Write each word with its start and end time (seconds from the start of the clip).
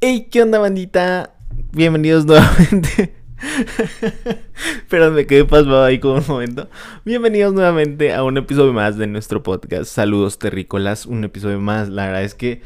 Hey, 0.00 0.28
¿qué 0.30 0.42
onda, 0.42 0.60
bandita? 0.60 1.34
Bienvenidos 1.72 2.24
nuevamente. 2.24 3.16
Pero 4.88 5.10
me 5.10 5.26
quedé 5.26 5.44
pasado 5.44 5.82
ahí 5.82 5.98
con 5.98 6.18
un 6.18 6.24
momento. 6.28 6.70
Bienvenidos 7.04 7.52
nuevamente 7.52 8.14
a 8.14 8.22
un 8.22 8.38
episodio 8.38 8.72
más 8.72 8.96
de 8.96 9.08
nuestro 9.08 9.42
podcast. 9.42 9.90
Saludos 9.90 10.38
terrícolas, 10.38 11.04
un 11.04 11.24
episodio 11.24 11.58
más. 11.58 11.88
La 11.88 12.06
verdad 12.06 12.22
es 12.22 12.36
que 12.36 12.62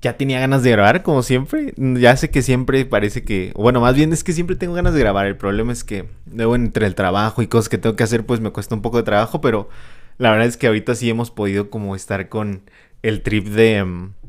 ya 0.00 0.16
tenía 0.16 0.40
ganas 0.40 0.62
de 0.62 0.70
grabar, 0.70 1.02
como 1.02 1.22
siempre. 1.22 1.74
Ya 1.76 2.16
sé 2.16 2.30
que 2.30 2.40
siempre 2.40 2.86
parece 2.86 3.22
que. 3.22 3.52
Bueno, 3.54 3.82
más 3.82 3.94
bien 3.94 4.10
es 4.14 4.24
que 4.24 4.32
siempre 4.32 4.56
tengo 4.56 4.72
ganas 4.72 4.94
de 4.94 5.00
grabar. 5.00 5.26
El 5.26 5.36
problema 5.36 5.74
es 5.74 5.84
que 5.84 6.06
luego 6.32 6.56
entre 6.56 6.86
el 6.86 6.94
trabajo 6.94 7.42
y 7.42 7.48
cosas 7.48 7.68
que 7.68 7.76
tengo 7.76 7.96
que 7.96 8.04
hacer, 8.04 8.24
pues 8.24 8.40
me 8.40 8.48
cuesta 8.48 8.74
un 8.74 8.80
poco 8.80 8.96
de 8.96 9.02
trabajo. 9.02 9.42
Pero 9.42 9.68
la 10.16 10.30
verdad 10.30 10.46
es 10.46 10.56
que 10.56 10.68
ahorita 10.68 10.94
sí 10.94 11.10
hemos 11.10 11.30
podido 11.30 11.68
como 11.68 11.94
estar 11.94 12.30
con 12.30 12.62
el 13.02 13.20
trip 13.20 13.48
de. 13.48 13.84
mm, 13.84 14.21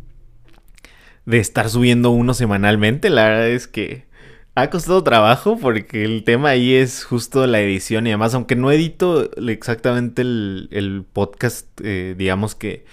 de 1.25 1.39
estar 1.39 1.69
subiendo 1.69 2.11
uno 2.11 2.33
semanalmente. 2.33 3.09
La 3.09 3.25
verdad 3.25 3.49
es 3.49 3.67
que 3.67 4.05
ha 4.55 4.69
costado 4.69 5.03
trabajo 5.03 5.57
porque 5.57 6.03
el 6.03 6.23
tema 6.23 6.49
ahí 6.49 6.75
es 6.75 7.03
justo 7.03 7.45
la 7.47 7.61
edición 7.61 8.05
y 8.05 8.11
además, 8.11 8.33
aunque 8.33 8.55
no 8.55 8.71
edito 8.71 9.29
exactamente 9.47 10.21
el, 10.21 10.67
el 10.71 11.05
podcast, 11.11 11.67
eh, 11.83 12.15
digamos 12.17 12.55
que 12.55 12.85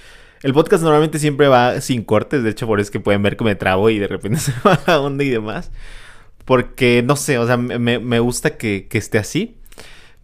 el 0.43 0.55
podcast 0.55 0.83
normalmente 0.83 1.19
siempre 1.19 1.48
va 1.48 1.80
sin 1.80 2.03
cortes. 2.03 2.43
De 2.43 2.51
hecho, 2.51 2.66
por 2.66 2.80
eso 2.80 2.87
es 2.89 2.91
que 2.91 3.01
pueden 3.01 3.23
ver 3.23 3.37
que 3.37 3.45
me 3.45 3.55
trabo 3.55 3.91
y 3.91 3.98
de 3.98 4.09
repente 4.09 4.39
se 4.41 4.53
va 4.65 4.81
la 4.87 5.01
onda 5.01 5.25
y 5.25 5.28
demás. 5.28 5.70
Porque, 6.45 7.03
no 7.05 7.17
sé, 7.17 7.39
o 7.39 7.47
sea, 7.47 7.56
me, 7.56 7.98
me 7.98 8.20
gusta 8.20 8.56
que, 8.56 8.89
que 8.89 8.98
esté 8.98 9.19
así. 9.19 9.59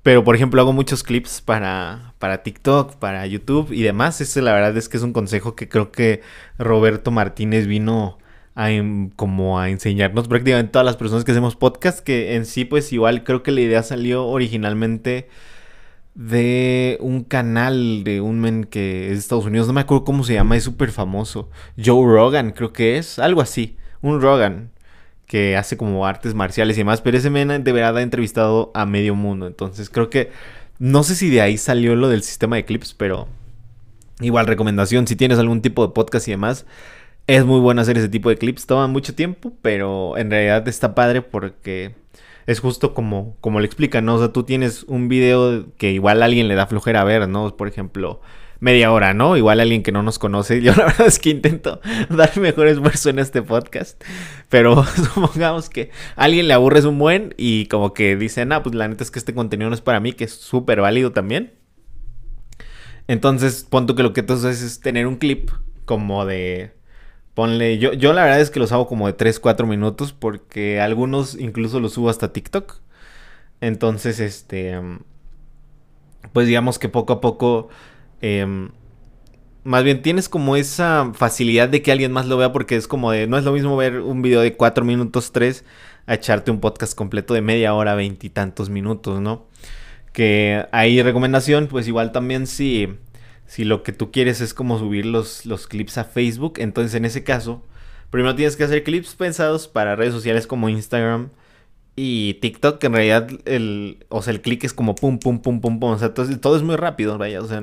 Pero, 0.07 0.23
por 0.23 0.37
ejemplo, 0.37 0.61
hago 0.61 0.73
muchos 0.73 1.03
clips 1.03 1.41
para, 1.41 2.15
para 2.21 2.45
TikTok, 2.45 2.95
para 2.95 3.27
YouTube 3.27 3.73
y 3.73 3.83
demás. 3.83 4.21
Ese, 4.21 4.41
la 4.41 4.53
verdad, 4.53 4.77
es 4.77 4.89
que 4.89 4.99
es 4.99 5.03
un 5.03 5.13
consejo 5.13 5.57
que 5.57 5.69
creo 5.69 5.91
que 5.91 6.23
Roberto 6.59 7.11
Martínez 7.11 7.67
vino 7.67 8.17
a, 8.55 8.69
como 9.17 9.59
a 9.59 9.69
enseñarnos 9.69 10.29
prácticamente 10.29 10.71
todas 10.71 10.87
las 10.87 10.97
personas 10.97 11.25
que 11.25 11.33
hacemos 11.33 11.57
podcast. 11.57 11.99
Que 11.99 12.37
en 12.37 12.47
sí, 12.47 12.65
pues 12.65 12.93
igual 12.93 13.25
creo 13.25 13.43
que 13.43 13.51
la 13.51 13.63
idea 13.63 13.83
salió 13.83 14.27
originalmente 14.27 15.29
de 16.15 16.99
un 17.01 17.25
canal 17.25 18.05
de 18.05 18.21
un 18.21 18.39
men 18.39 18.63
que 18.63 19.07
es 19.07 19.15
de 19.15 19.19
Estados 19.19 19.47
Unidos. 19.47 19.67
No 19.67 19.73
me 19.73 19.81
acuerdo 19.81 20.05
cómo 20.05 20.23
se 20.23 20.35
llama, 20.35 20.57
es 20.57 20.63
súper 20.63 20.93
famoso. 20.93 21.51
Joe 21.85 22.07
Rogan, 22.07 22.53
creo 22.53 22.73
que 22.73 22.97
es. 22.97 23.19
Algo 23.19 23.41
así. 23.41 23.77
Un 24.03 24.21
Rogan 24.21 24.71
que 25.27 25.57
hace 25.57 25.77
como 25.77 26.07
artes 26.07 26.35
marciales 26.35 26.77
y 26.77 26.81
demás, 26.81 27.01
pero 27.01 27.19
ese 27.19 27.31
men 27.31 27.65
de 27.65 27.73
verdad 27.73 27.99
ha 27.99 28.03
entrevistado 28.03 28.71
a 28.75 28.87
medio 28.87 29.15
mundo, 29.15 29.47
entonces 29.47 29.91
creo 29.91 30.11
que 30.11 30.31
no 30.79 31.03
sé 31.03 31.15
si 31.15 31.31
de 31.31 31.41
ahí 31.41 31.59
salió 31.59 31.97
lo 31.97 32.09
del 32.09 32.23
sistema 32.23 32.57
de 32.57 32.65
clips, 32.65 32.95
pero 32.95 33.29
igual 34.21 34.47
recomendación, 34.47 35.07
si 35.07 35.17
tienes 35.17 35.39
algún 35.39 35.63
tipo 35.63 35.87
de 35.87 35.93
podcast 35.93 36.29
y 36.29 36.33
demás, 36.33 36.67
es 37.27 37.45
muy 37.45 37.61
bueno 37.61 37.81
hacer 37.81 37.99
ese 37.99 38.09
tipo 38.09 38.29
de 38.29 38.37
clips, 38.37 38.67
toma 38.67 38.87
mucho 38.87 39.15
tiempo, 39.15 39.53
pero 39.63 40.17
en 40.17 40.31
realidad 40.31 40.67
está 40.69 40.95
padre 40.95 41.23
porque 41.23 41.95
es 42.47 42.61
justo 42.61 42.95
como, 42.95 43.37
como 43.41 43.59
le 43.61 43.67
explican, 43.67 44.05
¿no? 44.05 44.15
O 44.15 44.19
sea, 44.19 44.33
tú 44.33 44.45
tienes 44.45 44.85
un 44.85 45.09
video 45.09 45.67
que 45.77 45.91
igual 45.91 46.23
a 46.23 46.27
alguien 46.27 46.47
le 46.47 46.55
da 46.55 46.67
flojera 46.67 47.03
ver, 47.03 47.29
¿no? 47.29 47.57
Por 47.57 47.67
ejemplo, 47.69 48.21
media 48.61 48.93
hora, 48.93 49.15
¿no? 49.15 49.37
Igual 49.37 49.61
alguien 49.61 49.83
que 49.83 49.93
no 49.93 50.03
nos 50.03 50.19
conoce. 50.19 50.61
Yo 50.63 50.75
la 50.75 50.87
verdad 50.87 51.07
es 51.07 51.19
que 51.19 51.31
intento 51.31 51.81
dar 52.11 52.33
mi 52.37 52.43
mejor 52.43 52.69
esfuerzo 52.69 53.11
en 53.11 53.19
este 53.19 53.43
podcast. 53.43 54.03
Pero 54.49 54.85
supongamos 55.15 55.69
que 55.69 55.91
alguien 56.17 56.49
le 56.49 56.55
aburres 56.55 56.85
un 56.85 56.99
buen 56.99 57.35
y 57.37 57.67
como 57.67 57.95
que 57.95 58.17
dicen, 58.17 58.53
ah, 58.53 58.63
pues 58.63 58.75
la 58.75 58.89
neta 58.89 59.05
es 59.05 59.11
que 59.11 59.19
este 59.19 59.35
contenido 59.35 59.69
no 59.71 59.75
es 59.75 59.83
para 59.83 60.01
mí, 60.01 60.13
que 60.13 60.25
es 60.25 60.33
súper 60.33 60.81
válido 60.81 61.13
también. 61.13 61.53
Entonces, 63.09 63.67
pon 63.69 63.87
tú 63.87 63.95
que 63.95 64.03
lo 64.03 64.13
que 64.13 64.23
tú 64.23 64.35
haces 64.35 64.63
es 64.63 64.81
tener 64.81 65.07
un 65.07 65.17
clip 65.17 65.51
como 65.85 66.27
de... 66.27 66.73
Ponle, 67.35 67.79
yo, 67.79 67.93
yo 67.93 68.15
la 68.15 68.23
verdad 68.23 68.41
es 68.41 68.51
que 68.51 68.59
los 68.59 68.73
hago 68.73 68.87
como 68.87 69.07
de 69.07 69.13
3, 69.13 69.41
4 69.41 69.67
minutos 69.67 70.15
porque 70.15 70.81
algunos 70.81 71.39
incluso 71.39 71.81
los 71.81 71.93
subo 71.93 72.09
hasta 72.09 72.33
TikTok. 72.33 72.81
Entonces, 73.61 74.21
este... 74.21 74.81
Pues 76.33 76.47
digamos 76.47 76.79
que 76.79 76.89
poco 76.89 77.15
a 77.15 77.21
poco... 77.21 77.69
em, 78.27 78.71
más 79.65 79.85
bien 79.85 80.03
tienes 80.03 80.29
como 80.29 80.57
esa 80.57 81.13
facilidad 81.15 81.69
de 81.69 81.83
que 81.83 81.93
alguien 81.93 82.13
más 82.13 82.27
lo 82.27 82.37
vea 82.37 82.53
porque 82.53 82.77
es 82.77 82.87
como 82.87 83.11
de... 83.11 83.27
No 83.27 83.37
es 83.39 83.45
lo 83.45 83.53
mismo 83.53 83.77
ver 83.77 84.01
un 84.01 84.23
video 84.23 84.41
de 84.41 84.57
4 84.57 84.85
minutos, 84.85 85.33
3 85.33 85.65
a 86.07 86.15
echarte 86.15 86.51
un 86.51 86.61
podcast 86.61 86.95
completo 86.95 87.35
de 87.35 87.41
media 87.41 87.75
hora, 87.75 87.95
veintitantos 87.95 88.71
minutos, 88.71 89.21
¿no? 89.21 89.47
Que 90.13 90.67
hay 90.73 91.03
recomendación, 91.03 91.67
pues 91.67 91.89
igual 91.89 92.13
también 92.13 92.47
si, 92.47 92.89
si 93.47 93.65
lo 93.65 93.83
que 93.83 93.93
tú 93.93 94.13
quieres 94.13 94.41
es 94.41 94.55
como 94.55 94.79
subir 94.79 95.05
los, 95.05 95.47
los 95.47 95.67
clips 95.67 95.99
a 95.99 96.05
Facebook, 96.05 96.55
entonces 96.59 96.95
en 96.95 97.05
ese 97.05 97.25
caso, 97.25 97.65
primero 98.11 98.37
tienes 98.37 98.57
que 98.57 98.65
hacer 98.65 98.85
clips 98.85 99.15
pensados 99.17 99.69
para 99.69 99.97
redes 99.97 100.15
sociales 100.15 100.47
como 100.47 100.69
Instagram 100.69 101.31
y 101.97 102.35
TikTok, 102.35 102.79
que 102.79 102.89
en 102.89 102.93
realidad 102.93 103.29
el, 103.47 104.05
o 104.11 104.23
sea, 104.23 104.33
el 104.35 104.43
clic 104.43 104.65
es 104.65 104.75
como 104.75 104.95
pum, 104.95 105.19
pum, 105.19 105.41
pum, 105.41 105.61
pum, 105.61 105.81
pum, 105.81 105.93
o 105.93 105.99
sea, 105.99 106.15
todo, 106.15 106.39
todo 106.39 106.57
es 106.57 106.63
muy 106.63 106.77
rápido, 106.77 107.19
vaya, 107.19 107.41
o 107.41 107.47
sea, 107.47 107.63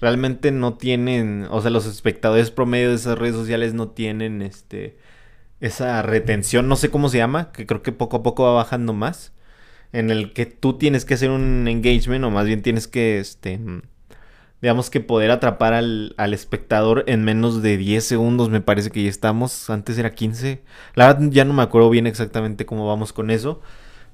realmente 0.00 0.50
no 0.52 0.74
tienen, 0.74 1.46
o 1.50 1.60
sea, 1.60 1.70
los 1.70 1.86
espectadores 1.86 2.50
promedio 2.50 2.90
de 2.90 2.96
esas 2.96 3.18
redes 3.18 3.34
sociales 3.36 3.74
no 3.74 3.88
tienen, 3.90 4.42
este, 4.42 4.96
esa 5.60 6.02
retención, 6.02 6.68
no 6.68 6.76
sé 6.76 6.90
cómo 6.90 7.08
se 7.10 7.18
llama, 7.18 7.52
que 7.52 7.66
creo 7.66 7.82
que 7.82 7.92
poco 7.92 8.18
a 8.18 8.22
poco 8.22 8.44
va 8.44 8.54
bajando 8.54 8.94
más 8.94 9.34
en 9.92 10.10
el 10.10 10.32
que 10.32 10.46
tú 10.46 10.78
tienes 10.78 11.04
que 11.04 11.14
hacer 11.14 11.30
un 11.30 11.68
engagement 11.68 12.24
o 12.24 12.30
más 12.30 12.46
bien 12.46 12.62
tienes 12.62 12.88
que, 12.88 13.18
este, 13.20 13.60
digamos 14.64 14.88
que 14.88 15.00
poder 15.00 15.30
atrapar 15.30 15.74
al, 15.74 16.14
al 16.16 16.32
espectador 16.32 17.04
en 17.06 17.22
menos 17.22 17.60
de 17.60 17.76
10 17.76 18.02
segundos, 18.02 18.48
me 18.48 18.62
parece 18.62 18.90
que 18.90 19.02
ya 19.02 19.10
estamos, 19.10 19.68
antes 19.68 19.98
era 19.98 20.14
15, 20.14 20.62
la 20.94 21.08
verdad 21.08 21.28
ya 21.30 21.44
no 21.44 21.52
me 21.52 21.62
acuerdo 21.62 21.90
bien 21.90 22.06
exactamente 22.06 22.64
cómo 22.64 22.88
vamos 22.88 23.12
con 23.12 23.30
eso, 23.30 23.60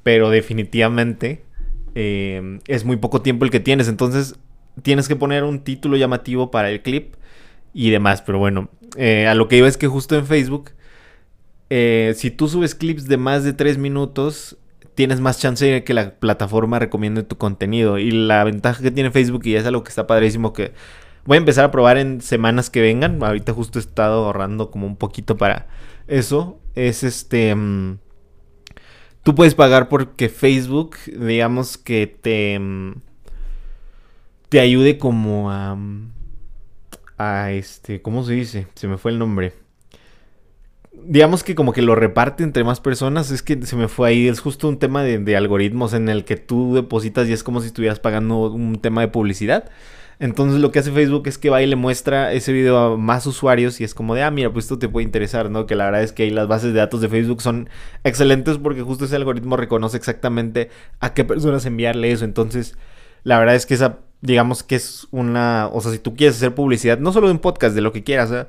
pero 0.02 0.28
definitivamente 0.28 1.44
eh, 1.94 2.58
es 2.66 2.84
muy 2.84 2.96
poco 2.96 3.22
tiempo 3.22 3.44
el 3.44 3.52
que 3.52 3.60
tienes, 3.60 3.86
entonces 3.86 4.40
tienes 4.82 5.06
que 5.06 5.14
poner 5.14 5.44
un 5.44 5.60
título 5.60 5.96
llamativo 5.96 6.50
para 6.50 6.68
el 6.68 6.82
clip 6.82 7.14
y 7.72 7.90
demás, 7.90 8.20
pero 8.20 8.40
bueno, 8.40 8.70
eh, 8.96 9.28
a 9.28 9.36
lo 9.36 9.46
que 9.46 9.56
iba 9.56 9.68
es 9.68 9.76
que 9.76 9.86
justo 9.86 10.18
en 10.18 10.26
Facebook, 10.26 10.72
eh, 11.68 12.12
si 12.16 12.32
tú 12.32 12.48
subes 12.48 12.74
clips 12.74 13.06
de 13.06 13.18
más 13.18 13.44
de 13.44 13.52
3 13.52 13.78
minutos, 13.78 14.56
tienes 14.94 15.20
más 15.20 15.38
chance 15.38 15.64
de 15.64 15.84
que 15.84 15.94
la 15.94 16.14
plataforma 16.18 16.78
recomiende 16.78 17.22
tu 17.22 17.36
contenido. 17.38 17.98
Y 17.98 18.10
la 18.10 18.44
ventaja 18.44 18.82
que 18.82 18.90
tiene 18.90 19.10
Facebook, 19.10 19.42
y 19.46 19.54
es 19.56 19.66
algo 19.66 19.84
que 19.84 19.90
está 19.90 20.06
padrísimo, 20.06 20.52
que 20.52 20.72
voy 21.24 21.36
a 21.36 21.38
empezar 21.38 21.64
a 21.64 21.70
probar 21.70 21.98
en 21.98 22.20
semanas 22.20 22.70
que 22.70 22.80
vengan. 22.80 23.22
Ahorita 23.22 23.52
justo 23.52 23.78
he 23.78 23.82
estado 23.82 24.26
ahorrando 24.26 24.70
como 24.70 24.86
un 24.86 24.96
poquito 24.96 25.36
para 25.36 25.68
eso. 26.06 26.60
Es 26.74 27.02
este... 27.02 27.54
mm, 27.54 27.98
tú 29.22 29.34
puedes 29.34 29.54
pagar 29.54 29.88
porque 29.88 30.28
Facebook, 30.28 30.96
digamos 31.06 31.78
que 31.78 32.06
te... 32.06 32.58
mm, 32.58 32.94
te 34.48 34.60
ayude 34.60 34.98
como 34.98 35.50
a... 35.50 35.74
mm, 35.74 36.12
a 37.18 37.52
este... 37.52 38.02
¿Cómo 38.02 38.24
se 38.24 38.32
dice? 38.34 38.66
Se 38.74 38.88
me 38.88 38.98
fue 38.98 39.12
el 39.12 39.18
nombre 39.18 39.59
digamos 41.04 41.44
que 41.44 41.54
como 41.54 41.72
que 41.72 41.82
lo 41.82 41.94
reparte 41.94 42.42
entre 42.42 42.64
más 42.64 42.80
personas, 42.80 43.30
es 43.30 43.42
que 43.42 43.60
se 43.64 43.76
me 43.76 43.88
fue 43.88 44.08
ahí, 44.08 44.28
es 44.28 44.40
justo 44.40 44.68
un 44.68 44.78
tema 44.78 45.02
de, 45.02 45.18
de 45.18 45.36
algoritmos 45.36 45.92
en 45.94 46.08
el 46.08 46.24
que 46.24 46.36
tú 46.36 46.74
depositas 46.74 47.28
y 47.28 47.32
es 47.32 47.42
como 47.42 47.60
si 47.60 47.68
estuvieras 47.68 48.00
pagando 48.00 48.50
un 48.50 48.80
tema 48.80 49.00
de 49.00 49.08
publicidad. 49.08 49.70
Entonces 50.20 50.60
lo 50.60 50.70
que 50.70 50.78
hace 50.78 50.92
Facebook 50.92 51.26
es 51.28 51.38
que 51.38 51.48
va 51.48 51.62
y 51.62 51.66
le 51.66 51.76
muestra 51.76 52.34
ese 52.34 52.52
video 52.52 52.78
a 52.78 52.96
más 52.98 53.26
usuarios 53.26 53.80
y 53.80 53.84
es 53.84 53.94
como 53.94 54.14
de, 54.14 54.22
ah, 54.22 54.30
mira, 54.30 54.52
pues 54.52 54.66
esto 54.66 54.78
te 54.78 54.86
puede 54.86 55.06
interesar, 55.06 55.50
¿no? 55.50 55.64
Que 55.64 55.74
la 55.74 55.86
verdad 55.86 56.02
es 56.02 56.12
que 56.12 56.24
ahí 56.24 56.30
las 56.30 56.46
bases 56.46 56.74
de 56.74 56.78
datos 56.78 57.00
de 57.00 57.08
Facebook 57.08 57.40
son 57.40 57.70
excelentes 58.04 58.58
porque 58.58 58.82
justo 58.82 59.06
ese 59.06 59.16
algoritmo 59.16 59.56
reconoce 59.56 59.96
exactamente 59.96 60.68
a 61.00 61.14
qué 61.14 61.24
personas 61.24 61.64
enviarle 61.64 62.12
eso. 62.12 62.26
Entonces, 62.26 62.76
la 63.24 63.38
verdad 63.38 63.54
es 63.54 63.64
que 63.64 63.72
esa, 63.72 64.00
digamos 64.20 64.62
que 64.62 64.76
es 64.76 65.08
una, 65.10 65.70
o 65.72 65.80
sea, 65.80 65.90
si 65.90 65.98
tú 65.98 66.14
quieres 66.14 66.36
hacer 66.36 66.54
publicidad, 66.54 66.98
no 66.98 67.14
solo 67.14 67.28
de 67.28 67.32
un 67.32 67.38
podcast, 67.38 67.74
de 67.74 67.80
lo 67.80 67.92
que 67.92 68.04
quieras, 68.04 68.30
¿eh? 68.30 68.46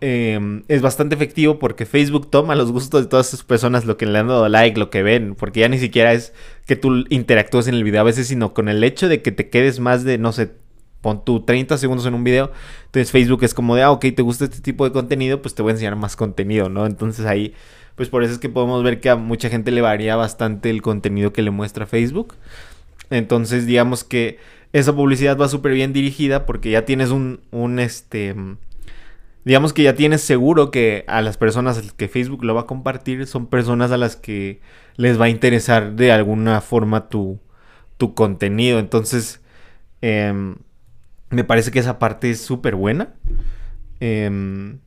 Eh, 0.00 0.62
es 0.68 0.82
bastante 0.82 1.14
efectivo 1.14 1.58
porque 1.58 1.86
Facebook 1.86 2.30
toma 2.30 2.54
los 2.54 2.70
gustos 2.70 3.02
de 3.02 3.08
todas 3.08 3.28
esas 3.28 3.44
personas, 3.44 3.86
lo 3.86 3.96
que 3.96 4.06
le 4.06 4.18
han 4.18 4.28
dado 4.28 4.48
like, 4.48 4.78
lo 4.78 4.90
que 4.90 5.02
ven, 5.02 5.34
porque 5.34 5.60
ya 5.60 5.68
ni 5.68 5.78
siquiera 5.78 6.12
es 6.12 6.34
que 6.66 6.76
tú 6.76 7.04
interactúes 7.08 7.66
en 7.68 7.74
el 7.74 7.84
video 7.84 8.02
a 8.02 8.04
veces, 8.04 8.28
sino 8.28 8.52
con 8.52 8.68
el 8.68 8.84
hecho 8.84 9.08
de 9.08 9.22
que 9.22 9.32
te 9.32 9.48
quedes 9.48 9.80
más 9.80 10.04
de, 10.04 10.18
no 10.18 10.32
sé, 10.32 10.52
pon 11.00 11.24
tú 11.24 11.44
30 11.44 11.78
segundos 11.78 12.04
en 12.06 12.14
un 12.14 12.24
video, 12.24 12.52
entonces 12.86 13.10
Facebook 13.10 13.42
es 13.44 13.54
como 13.54 13.74
de, 13.76 13.82
ah, 13.82 13.90
ok, 13.90 14.06
te 14.14 14.22
gusta 14.22 14.44
este 14.44 14.60
tipo 14.60 14.84
de 14.84 14.92
contenido, 14.92 15.40
pues 15.40 15.54
te 15.54 15.62
voy 15.62 15.70
a 15.70 15.72
enseñar 15.72 15.96
más 15.96 16.16
contenido, 16.16 16.68
¿no? 16.68 16.84
Entonces 16.84 17.24
ahí, 17.24 17.54
pues 17.94 18.08
por 18.10 18.22
eso 18.22 18.34
es 18.34 18.38
que 18.38 18.48
podemos 18.50 18.82
ver 18.82 19.00
que 19.00 19.08
a 19.08 19.16
mucha 19.16 19.48
gente 19.48 19.70
le 19.70 19.80
varía 19.80 20.16
bastante 20.16 20.68
el 20.68 20.82
contenido 20.82 21.32
que 21.32 21.42
le 21.42 21.50
muestra 21.50 21.86
Facebook. 21.86 22.34
Entonces, 23.08 23.66
digamos 23.66 24.04
que 24.04 24.38
esa 24.72 24.94
publicidad 24.94 25.38
va 25.38 25.48
súper 25.48 25.72
bien 25.72 25.92
dirigida 25.92 26.44
porque 26.44 26.70
ya 26.70 26.84
tienes 26.84 27.10
un, 27.10 27.40
un 27.50 27.78
este, 27.78 28.34
digamos 29.46 29.72
que 29.72 29.84
ya 29.84 29.94
tienes 29.94 30.22
seguro 30.22 30.72
que 30.72 31.04
a 31.06 31.22
las 31.22 31.36
personas 31.36 31.80
que 31.92 32.08
Facebook 32.08 32.44
lo 32.44 32.56
va 32.56 32.62
a 32.62 32.66
compartir 32.66 33.28
son 33.28 33.46
personas 33.46 33.92
a 33.92 33.96
las 33.96 34.16
que 34.16 34.60
les 34.96 35.20
va 35.20 35.26
a 35.26 35.28
interesar 35.28 35.92
de 35.94 36.10
alguna 36.10 36.60
forma 36.60 37.08
tu, 37.08 37.38
tu 37.96 38.12
contenido. 38.14 38.80
Entonces, 38.80 39.40
em, 40.02 40.56
me 41.30 41.44
parece 41.44 41.70
que 41.70 41.78
esa 41.78 42.00
parte 42.00 42.30
es 42.30 42.40
súper 42.40 42.74
buena. 42.74 43.14
Em, 44.00 44.80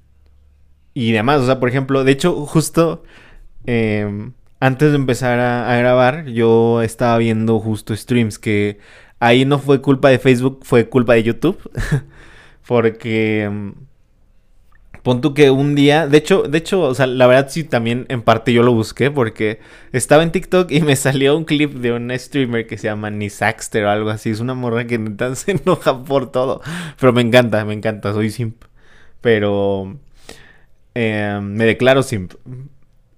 y 0.93 1.13
demás. 1.13 1.39
O 1.39 1.45
sea, 1.45 1.61
por 1.61 1.69
ejemplo, 1.69 2.03
de 2.03 2.11
hecho, 2.11 2.45
justo 2.45 3.03
em, 3.65 4.33
antes 4.59 4.89
de 4.91 4.97
empezar 4.97 5.39
a, 5.39 5.73
grabar, 5.77 6.25
yo 6.25 6.81
estaba 6.81 7.17
viendo 7.17 7.59
justo 7.61 7.95
streams 7.95 8.37
que 8.39 8.79
ahí 9.19 9.45
no 9.45 9.59
fue 9.59 9.81
culpa 9.81 10.09
de 10.09 10.19
Facebook, 10.19 10.59
fue 10.63 10.89
culpa 10.89 11.13
de 11.13 11.23
YouTube. 11.23 11.57
Porque... 12.67 13.49
Em, 14.99 15.03
pon 15.03 15.21
tú 15.21 15.33
que 15.33 15.51
un 15.51 15.75
día, 15.75 16.07
de 16.07 16.17
hecho, 16.17 16.43
de 16.43 16.57
hecho, 16.57 16.81
o 16.81 16.95
sea, 16.95 17.07
la 17.07 17.27
verdad 17.27 17.47
sí 17.49 17.63
también 17.63 18.05
en 18.09 18.21
parte 18.21 18.53
yo 18.53 18.63
lo 18.63 18.73
busqué 18.73 19.11
porque 19.11 19.59
estaba 19.91 20.23
en 20.23 20.31
TikTok 20.31 20.71
y 20.71 20.81
me 20.81 20.95
salió 20.97 21.37
un 21.37 21.45
clip 21.45 21.73
de 21.75 21.93
un 21.93 22.11
streamer 22.17 22.67
que 22.67 22.77
se 22.77 22.87
llama 22.87 23.09
Nisaxter 23.09 23.85
o 23.85 23.89
algo 23.89 24.09
así. 24.09 24.29
Es 24.29 24.39
una 24.39 24.53
morra 24.53 24.85
que 24.85 24.97
neta 24.97 25.35
se 25.35 25.51
enoja 25.51 26.03
por 26.03 26.31
todo. 26.31 26.61
Pero 26.99 27.13
me 27.13 27.21
encanta, 27.21 27.63
me 27.65 27.73
encanta, 27.73 28.13
soy 28.13 28.29
simp. 28.29 28.63
Pero 29.21 29.97
eh, 30.95 31.39
me 31.41 31.65
declaro 31.65 32.03
simp. 32.03 32.33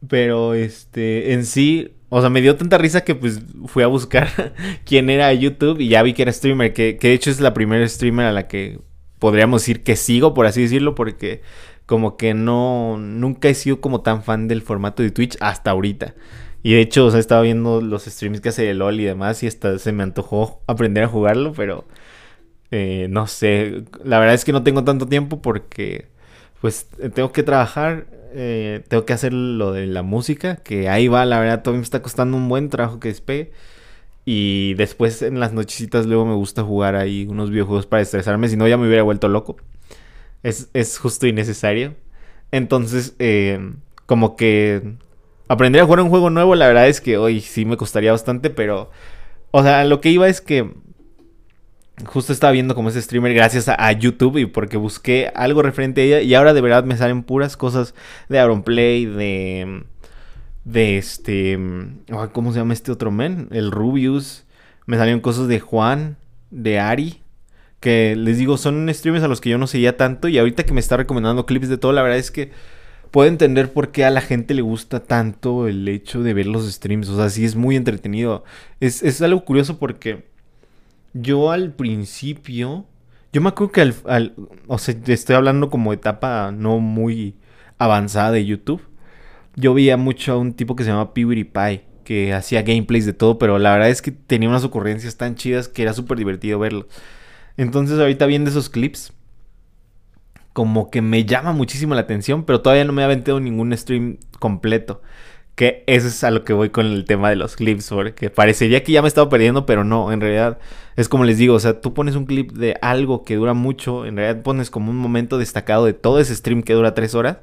Pero 0.07 0.53
este, 0.55 1.33
en 1.33 1.45
sí, 1.45 1.93
o 2.09 2.21
sea, 2.21 2.29
me 2.29 2.41
dio 2.41 2.55
tanta 2.55 2.77
risa 2.77 3.01
que 3.01 3.15
pues 3.15 3.41
fui 3.67 3.83
a 3.83 3.87
buscar 3.87 4.27
quién 4.85 5.09
era 5.09 5.31
YouTube 5.33 5.79
y 5.79 5.89
ya 5.89 6.03
vi 6.03 6.13
que 6.13 6.23
era 6.23 6.33
streamer, 6.33 6.73
que, 6.73 6.97
que 6.97 7.09
de 7.09 7.13
hecho 7.13 7.29
es 7.29 7.39
la 7.39 7.53
primera 7.53 7.87
streamer 7.87 8.25
a 8.25 8.31
la 8.31 8.47
que 8.47 8.79
podríamos 9.19 9.61
decir 9.61 9.83
que 9.83 9.95
sigo, 9.95 10.33
por 10.33 10.47
así 10.47 10.63
decirlo, 10.63 10.95
porque 10.95 11.41
como 11.91 12.15
que 12.15 12.33
no, 12.33 12.97
nunca 12.97 13.49
he 13.49 13.53
sido 13.53 13.81
como 13.81 13.99
tan 13.99 14.23
fan 14.23 14.47
del 14.47 14.61
formato 14.61 15.03
de 15.03 15.11
Twitch 15.11 15.35
hasta 15.41 15.71
ahorita. 15.71 16.15
Y 16.63 16.71
de 16.71 16.79
hecho, 16.79 17.05
o 17.05 17.11
sea, 17.11 17.19
estaba 17.19 17.41
viendo 17.41 17.81
los 17.81 18.05
streams 18.05 18.39
que 18.39 18.47
hace 18.47 18.63
de 18.63 18.73
LOL 18.73 19.01
y 19.01 19.03
demás 19.03 19.43
y 19.43 19.47
hasta 19.47 19.77
se 19.77 19.91
me 19.91 20.03
antojó 20.03 20.61
aprender 20.67 21.03
a 21.03 21.09
jugarlo, 21.09 21.51
pero 21.51 21.83
eh, 22.71 23.07
no 23.09 23.27
sé, 23.27 23.83
la 24.05 24.19
verdad 24.19 24.35
es 24.35 24.45
que 24.45 24.53
no 24.53 24.63
tengo 24.63 24.85
tanto 24.85 25.05
tiempo 25.05 25.41
porque 25.41 26.07
pues 26.61 26.87
tengo 27.13 27.33
que 27.33 27.43
trabajar, 27.43 28.07
eh, 28.33 28.83
tengo 28.87 29.03
que 29.03 29.11
hacer 29.11 29.33
lo 29.33 29.73
de 29.73 29.85
la 29.87 30.01
música, 30.01 30.55
que 30.55 30.87
ahí 30.87 31.09
va, 31.09 31.25
la 31.25 31.41
verdad 31.41 31.61
todavía 31.61 31.79
me 31.79 31.83
está 31.83 32.01
costando 32.01 32.37
un 32.37 32.47
buen 32.47 32.69
trabajo 32.69 33.01
que 33.01 33.09
despegue. 33.09 33.51
Y 34.23 34.75
después 34.75 35.21
en 35.23 35.41
las 35.41 35.51
nochecitas 35.51 36.05
luego 36.05 36.25
me 36.25 36.35
gusta 36.35 36.63
jugar 36.63 36.95
ahí 36.95 37.27
unos 37.29 37.49
videojuegos 37.49 37.85
para 37.85 38.01
estresarme, 38.01 38.47
si 38.47 38.55
no 38.55 38.65
ya 38.65 38.77
me 38.77 38.87
hubiera 38.87 39.03
vuelto 39.03 39.27
loco. 39.27 39.57
Es, 40.43 40.69
es 40.73 40.97
justo 40.97 41.27
y 41.27 41.33
necesario. 41.33 41.95
Entonces, 42.51 43.15
eh, 43.19 43.73
como 44.05 44.35
que 44.35 44.95
aprender 45.47 45.81
a 45.81 45.85
jugar 45.85 46.01
un 46.01 46.09
juego 46.09 46.29
nuevo, 46.29 46.55
la 46.55 46.67
verdad 46.67 46.87
es 46.87 47.01
que 47.01 47.17
hoy 47.17 47.41
sí 47.41 47.65
me 47.65 47.77
costaría 47.77 48.11
bastante, 48.11 48.49
pero... 48.49 48.89
O 49.53 49.63
sea, 49.63 49.83
lo 49.83 49.99
que 49.99 50.09
iba 50.09 50.29
es 50.29 50.39
que 50.39 50.71
justo 52.05 52.33
estaba 52.33 52.51
viendo 52.51 52.75
como 52.75 52.89
ese 52.89 53.01
streamer 53.01 53.33
gracias 53.33 53.67
a, 53.67 53.91
YouTube 53.91 54.37
y 54.37 54.45
porque 54.45 54.77
busqué 54.77 55.31
algo 55.35 55.61
referente 55.61 56.01
a 56.01 56.03
ella 56.03 56.21
y 56.21 56.33
ahora 56.33 56.53
de 56.53 56.61
verdad 56.61 56.83
me 56.83 56.97
salen 56.97 57.23
puras 57.23 57.57
cosas 57.57 57.93
de 58.29 58.39
Auronplay, 58.39 59.05
de 59.05 59.83
de 60.63 60.97
este 60.97 61.59
¿cómo 62.33 62.53
se 62.53 62.59
llama 62.59 62.73
este 62.73 62.91
otro 62.91 63.11
men? 63.11 63.47
El 63.51 63.71
Rubius, 63.71 64.45
me 64.85 64.97
salieron 64.97 65.21
cosas 65.21 65.47
de 65.47 65.59
Juan, 65.59 66.17
de 66.49 66.79
Ari, 66.79 67.20
que 67.81 68.15
les 68.15 68.37
digo 68.37 68.57
son 68.57 68.87
streamers 68.93 69.25
a 69.25 69.27
los 69.27 69.41
que 69.41 69.49
yo 69.49 69.57
no 69.57 69.67
seguía 69.67 69.97
tanto 69.97 70.29
y 70.29 70.37
ahorita 70.37 70.63
que 70.63 70.73
me 70.73 70.79
está 70.79 70.95
recomendando 70.97 71.45
clips 71.45 71.67
de 71.67 71.77
todo, 71.77 71.91
la 71.91 72.03
verdad 72.03 72.19
es 72.19 72.31
que 72.31 72.51
puedo 73.11 73.27
entender 73.27 73.73
por 73.73 73.91
qué 73.91 74.05
a 74.05 74.11
la 74.11 74.21
gente 74.21 74.53
le 74.53 74.61
gusta 74.61 75.01
tanto 75.01 75.67
el 75.67 75.87
hecho 75.89 76.23
de 76.23 76.33
ver 76.33 76.47
los 76.47 76.71
streams, 76.71 77.09
o 77.09 77.17
sea, 77.17 77.29
sí 77.29 77.43
es 77.43 77.55
muy 77.55 77.75
entretenido. 77.75 78.45
Es, 78.79 79.03
es 79.03 79.21
algo 79.21 79.43
curioso 79.43 79.79
porque 79.79 80.25
yo 81.13 81.51
al 81.51 81.73
principio, 81.73 82.85
yo 83.33 83.41
me 83.41 83.49
acuerdo 83.49 83.73
que 83.73 83.81
al, 83.81 84.33
o 84.67 84.77
sea, 84.77 84.95
estoy 85.07 85.35
hablando 85.35 85.69
como 85.69 85.91
etapa 85.91 86.51
no 86.51 86.79
muy 86.79 87.35
avanzada 87.77 88.31
de 88.31 88.45
YouTube. 88.45 88.81
Yo 89.55 89.73
veía 89.73 89.97
mucho 89.97 90.33
a 90.33 90.37
un 90.37 90.53
tipo 90.53 90.75
que 90.75 90.83
se 90.83 90.91
llama 90.91 91.13
PewDiePie, 91.13 91.81
que 92.05 92.33
hacía 92.33 92.61
gameplays 92.61 93.05
de 93.05 93.13
todo, 93.13 93.37
pero 93.37 93.59
la 93.59 93.73
verdad 93.73 93.89
es 93.89 94.01
que 94.01 94.11
tenía 94.11 94.47
unas 94.49 94.63
ocurrencias 94.63 95.17
tan 95.17 95.35
chidas 95.35 95.67
que 95.67 95.81
era 95.81 95.93
súper 95.93 96.17
divertido 96.17 96.59
verlo. 96.59 96.87
Entonces 97.57 97.99
ahorita 97.99 98.25
viendo 98.25 98.49
esos 98.49 98.69
clips, 98.69 99.13
como 100.53 100.89
que 100.89 101.01
me 101.01 101.25
llama 101.25 101.53
muchísimo 101.53 101.95
la 101.95 102.01
atención, 102.01 102.43
pero 102.43 102.61
todavía 102.61 102.85
no 102.85 102.93
me 102.93 103.01
ha 103.01 103.05
aventado 103.05 103.39
ningún 103.39 103.75
stream 103.77 104.17
completo. 104.39 105.01
Que 105.55 105.83
eso 105.85 106.07
es 106.07 106.23
a 106.23 106.31
lo 106.31 106.43
que 106.43 106.53
voy 106.53 106.69
con 106.69 106.85
el 106.87 107.05
tema 107.05 107.29
de 107.29 107.35
los 107.35 107.55
clips, 107.55 107.89
porque 107.89 108.29
parecería 108.29 108.83
que 108.83 108.93
ya 108.93 109.01
me 109.01 109.07
estaba 109.07 109.29
perdiendo, 109.29 109.65
pero 109.65 109.83
no, 109.83 110.11
en 110.11 110.21
realidad 110.21 110.59
es 110.95 111.09
como 111.09 111.23
les 111.23 111.37
digo, 111.37 111.55
o 111.55 111.59
sea, 111.59 111.81
tú 111.81 111.93
pones 111.93 112.15
un 112.15 112.25
clip 112.25 112.51
de 112.53 112.77
algo 112.81 113.23
que 113.23 113.35
dura 113.35 113.53
mucho, 113.53 114.05
en 114.05 114.17
realidad 114.17 114.43
pones 114.43 114.69
como 114.69 114.91
un 114.91 114.97
momento 114.97 115.37
destacado 115.37 115.85
de 115.85 115.93
todo 115.93 116.19
ese 116.19 116.35
stream 116.35 116.63
que 116.63 116.73
dura 116.73 116.93
tres 116.93 117.15
horas 117.15 117.37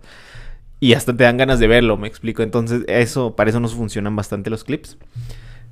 y 0.80 0.94
hasta 0.94 1.16
te 1.16 1.24
dan 1.24 1.36
ganas 1.36 1.58
de 1.58 1.66
verlo, 1.66 1.96
me 1.96 2.08
explico. 2.08 2.42
Entonces, 2.42 2.84
eso, 2.88 3.34
para 3.36 3.50
eso 3.50 3.60
nos 3.60 3.74
funcionan 3.74 4.14
bastante 4.16 4.50
los 4.50 4.64
clips. 4.64 4.96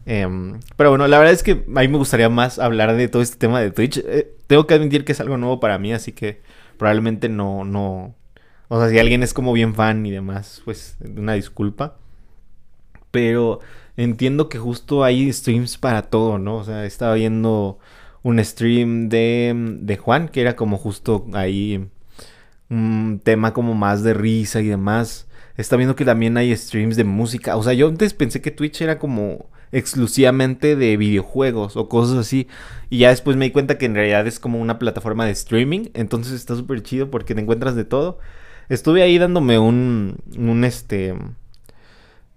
Em, 0.06 0.60
pero 0.76 0.90
bueno, 0.90 1.08
la 1.08 1.18
verdad 1.18 1.34
es 1.34 1.42
que 1.42 1.52
a 1.52 1.80
mí 1.80 1.88
me 1.88 1.98
gustaría 1.98 2.28
más 2.28 2.60
hablar 2.60 2.96
de 2.96 3.08
todo 3.08 3.22
este 3.22 3.36
tema 3.36 3.60
de 3.60 3.72
Twitch. 3.72 3.98
Eh, 3.98 4.32
tengo 4.46 4.66
que 4.66 4.74
admitir 4.74 5.04
que 5.04 5.12
es 5.12 5.20
algo 5.20 5.36
nuevo 5.36 5.58
para 5.60 5.78
mí, 5.78 5.92
así 5.92 6.12
que 6.12 6.40
probablemente 6.78 7.28
no, 7.28 7.64
no. 7.64 8.14
O 8.68 8.80
sea, 8.80 8.88
si 8.88 8.98
alguien 8.98 9.22
es 9.22 9.34
como 9.34 9.52
bien 9.52 9.74
fan 9.74 10.06
y 10.06 10.12
demás, 10.12 10.62
pues 10.64 10.96
una 11.16 11.34
disculpa. 11.34 11.96
Pero 13.10 13.60
entiendo 13.96 14.48
que 14.48 14.58
justo 14.58 15.04
hay 15.04 15.32
streams 15.32 15.76
para 15.78 16.02
todo, 16.02 16.38
¿no? 16.38 16.56
O 16.56 16.64
sea, 16.64 16.84
estaba 16.84 17.14
viendo 17.14 17.78
un 18.22 18.42
stream 18.44 19.08
de, 19.08 19.54
de 19.80 19.96
Juan, 19.96 20.28
que 20.28 20.40
era 20.40 20.56
como 20.56 20.78
justo 20.78 21.26
ahí 21.32 21.88
un 22.68 23.20
tema 23.22 23.52
como 23.52 23.74
más 23.74 24.02
de 24.02 24.14
risa 24.14 24.60
y 24.60 24.68
demás. 24.68 25.28
Está 25.56 25.76
viendo 25.76 25.96
que 25.96 26.04
también 26.04 26.36
hay 26.36 26.54
streams 26.56 26.96
de 26.96 27.04
música. 27.04 27.56
O 27.56 27.62
sea, 27.62 27.72
yo 27.72 27.88
antes 27.88 28.14
pensé 28.14 28.40
que 28.42 28.50
Twitch 28.50 28.82
era 28.82 28.98
como 28.98 29.46
exclusivamente 29.72 30.76
de 30.76 30.96
videojuegos 30.96 31.76
o 31.76 31.88
cosas 31.88 32.18
así. 32.18 32.48
Y 32.90 32.98
ya 32.98 33.10
después 33.10 33.36
me 33.36 33.46
di 33.46 33.50
cuenta 33.50 33.78
que 33.78 33.86
en 33.86 33.94
realidad 33.94 34.26
es 34.26 34.40
como 34.40 34.60
una 34.60 34.78
plataforma 34.78 35.24
de 35.26 35.32
streaming. 35.32 35.88
Entonces 35.94 36.34
está 36.34 36.56
súper 36.56 36.82
chido 36.82 37.10
porque 37.10 37.34
te 37.34 37.40
encuentras 37.40 37.76
de 37.76 37.84
todo. 37.84 38.18
Estuve 38.68 39.02
ahí 39.02 39.18
dándome 39.18 39.58
un, 39.58 40.16
un 40.36 40.64
este, 40.64 41.14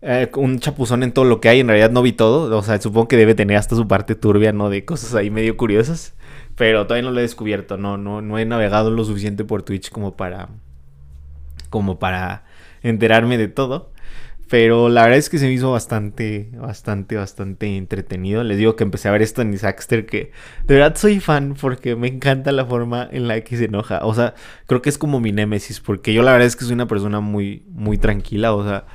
eh, 0.01 0.31
un 0.35 0.59
chapuzón 0.59 1.03
en 1.03 1.11
todo 1.11 1.25
lo 1.25 1.41
que 1.41 1.49
hay. 1.49 1.59
En 1.59 1.67
realidad 1.67 1.91
no 1.91 2.01
vi 2.01 2.13
todo. 2.13 2.55
O 2.57 2.63
sea, 2.63 2.79
supongo 2.81 3.07
que 3.07 3.17
debe 3.17 3.35
tener 3.35 3.57
hasta 3.57 3.75
su 3.75 3.87
parte 3.87 4.15
turbia, 4.15 4.51
¿no? 4.53 4.69
De 4.69 4.85
cosas 4.85 5.15
ahí 5.15 5.29
medio 5.29 5.57
curiosas. 5.57 6.15
Pero 6.55 6.85
todavía 6.85 7.07
no 7.07 7.13
lo 7.13 7.19
he 7.19 7.23
descubierto. 7.23 7.77
No, 7.77 7.97
no, 7.97 8.21
no 8.21 8.37
he 8.37 8.45
navegado 8.45 8.91
lo 8.91 9.03
suficiente 9.03 9.43
por 9.45 9.63
Twitch 9.63 9.89
como 9.91 10.15
para. 10.15 10.49
como 11.69 11.99
para 11.99 12.45
enterarme 12.83 13.37
de 13.37 13.47
todo. 13.47 13.91
Pero 14.49 14.89
la 14.89 15.03
verdad 15.03 15.19
es 15.19 15.29
que 15.29 15.37
se 15.37 15.45
me 15.45 15.53
hizo 15.53 15.71
bastante, 15.71 16.49
bastante, 16.57 17.15
bastante 17.15 17.77
entretenido. 17.77 18.43
Les 18.43 18.57
digo 18.57 18.75
que 18.75 18.83
empecé 18.83 19.07
a 19.07 19.11
ver 19.11 19.21
esto 19.21 19.43
en 19.43 19.53
Isaacster, 19.53 20.05
que 20.07 20.31
de 20.65 20.75
verdad 20.75 20.95
soy 20.97 21.19
fan 21.19 21.55
porque 21.59 21.95
me 21.95 22.07
encanta 22.07 22.51
la 22.51 22.65
forma 22.65 23.07
en 23.11 23.27
la 23.27 23.41
que 23.41 23.57
se 23.57 23.65
enoja. 23.65 23.99
O 24.05 24.13
sea, 24.15 24.33
creo 24.65 24.81
que 24.81 24.89
es 24.89 24.97
como 24.97 25.19
mi 25.19 25.31
némesis, 25.31 25.79
porque 25.79 26.13
yo 26.13 26.23
la 26.23 26.31
verdad 26.31 26.47
es 26.47 26.55
que 26.55 26.65
soy 26.65 26.73
una 26.73 26.87
persona 26.87 27.19
muy, 27.19 27.63
muy 27.69 27.99
tranquila. 27.99 28.53
O 28.53 28.63
sea, 28.63 28.85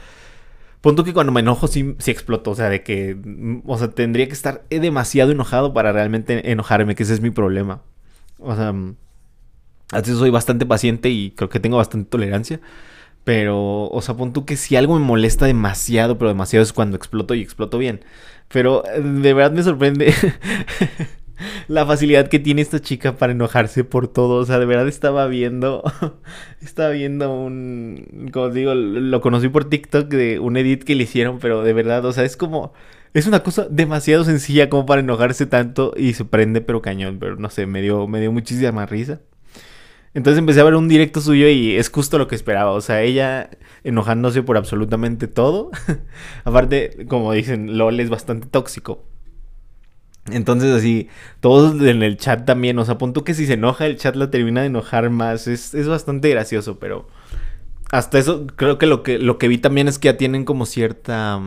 Punto 0.85 1.03
que 1.03 1.15
cuando 1.15 1.33
me 1.33 1.41
enojo 1.41 1.67
sí, 1.67 1.95
sí 1.99 2.11
exploto, 2.11 2.51
o 2.51 2.55
sea, 2.55 2.69
de 2.69 2.83
que, 2.83 3.15
mm, 3.15 3.63
o 3.65 3.79
sea, 3.79 3.89
tendría 3.91 4.27
que 4.27 4.35
estar 4.35 4.65
demasiado 4.69 5.33
enojado 5.33 5.73
para 5.73 5.93
realmente 5.93 6.51
enojarme, 6.53 6.95
que 6.95 7.05
ese 7.05 7.15
es 7.15 7.23
mi 7.23 7.31
problema. 7.31 7.81
O 8.39 8.55
sea, 8.55 8.71
mm, 8.75 8.95
a 9.93 10.01
veces 10.01 10.19
soy 10.19 10.29
bastante 10.29 10.67
paciente 10.67 11.09
y 11.09 11.31
creo 11.31 11.49
que 11.49 11.59
tengo 11.59 11.79
bastante 11.79 12.11
tolerancia. 12.11 12.61
Pero, 13.25 13.89
o 13.89 14.03
sea, 14.03 14.17
punto 14.17 14.45
que 14.45 14.57
si 14.57 14.77
algo 14.77 14.99
me 14.99 15.05
molesta 15.05 15.47
demasiado, 15.47 16.19
pero 16.19 16.29
demasiado 16.29 16.63
es 16.63 16.73
cuando 16.73 16.97
exploto 16.97 17.35
y 17.35 17.41
exploto 17.41 17.79
bien. 17.79 18.05
Pero 18.49 18.85
eh, 18.87 19.01
de 19.01 19.35
verdad 19.35 19.53
me 19.53 19.63
sorprende 19.63 20.15
la 21.69 21.87
facilidad 21.87 22.29
que 22.29 22.39
tiene 22.39 22.63
esta 22.63 22.81
chica 22.81 23.17
para 23.17 23.33
enojarse 23.33 23.85
por 23.85 24.09
todo. 24.09 24.37
O 24.37 24.45
sea, 24.45 24.59
de 24.59 24.67
verdad 24.67 24.89
estaba 24.89 25.27
viendo. 25.27 25.83
estaba 26.63 26.91
viendo 26.91 27.35
un. 27.35 28.31
Como 28.33 28.51
digo, 28.51 28.75
lo 28.75 29.21
conocí 29.21 29.49
por 29.49 29.69
TikTok 29.69 30.09
de 30.09 30.39
un 30.39 30.57
edit 30.57 30.85
que 30.85 30.95
le 30.95 31.05
hicieron, 31.05 31.39
pero 31.39 31.63
de 31.63 31.73
verdad, 31.73 32.05
o 32.05 32.13
sea, 32.13 32.25
es 32.25 32.37
como. 32.37 32.73
Es 33.15 33.27
una 33.29 33.43
cosa 33.45 33.69
demasiado 33.71 34.25
sencilla 34.25 34.69
como 34.69 34.87
para 34.87 35.01
enojarse 35.01 35.47
tanto 35.47 35.95
y 35.97 36.15
se 36.15 36.25
prende, 36.25 36.61
pero 36.61 36.83
cañón. 36.83 37.19
Pero 37.21 37.37
no 37.37 37.49
sé, 37.51 37.67
me 37.67 37.81
dio, 37.81 38.07
me 38.09 38.21
dio 38.21 38.33
muchísima 38.33 38.87
risa. 38.87 39.21
Entonces 40.15 40.39
empecé 40.39 40.61
a 40.61 40.65
ver 40.65 40.77
un 40.77 40.89
directo 40.89 41.21
suyo 41.21 41.49
y 41.49 41.75
es 41.75 41.91
justo 41.91 42.19
lo 42.19 42.29
que 42.29 42.37
esperaba. 42.37 42.71
O 42.71 42.81
sea, 42.81 43.03
ella 43.03 43.51
enojándose 43.83 44.43
por 44.43 44.57
absolutamente 44.57 45.27
todo. 45.27 45.71
Aparte, 46.45 47.07
como 47.09 47.33
dicen, 47.33 47.77
LOL 47.77 47.99
es 47.99 48.11
bastante 48.11 48.47
tóxico. 48.47 49.05
Entonces 50.31 50.73
así, 50.73 51.09
todos 51.41 51.75
en 51.83 52.03
el 52.03 52.17
chat 52.17 52.47
también, 52.47 52.79
o 52.79 52.85
sea, 52.85 52.97
que 53.25 53.35
si 53.35 53.47
se 53.47 53.55
enoja 53.55 53.87
el 53.87 53.99
chat 53.99 54.17
la 54.17 54.31
termina 54.31 54.63
de 54.63 54.69
enojar 54.69 55.11
más, 55.11 55.47
es, 55.49 55.75
es 55.75 55.87
bastante 55.87 56.31
gracioso, 56.31 56.79
pero 56.79 57.07
hasta 57.91 58.19
eso 58.19 58.47
creo 58.57 58.79
que 58.79 58.87
lo 58.87 59.03
que, 59.03 59.19
lo 59.19 59.37
que 59.37 59.49
vi 59.49 59.59
también 59.59 59.87
es 59.87 59.99
que 59.99 60.07
ya 60.07 60.17
tienen 60.17 60.45
como 60.45 60.65
cierta... 60.65 61.41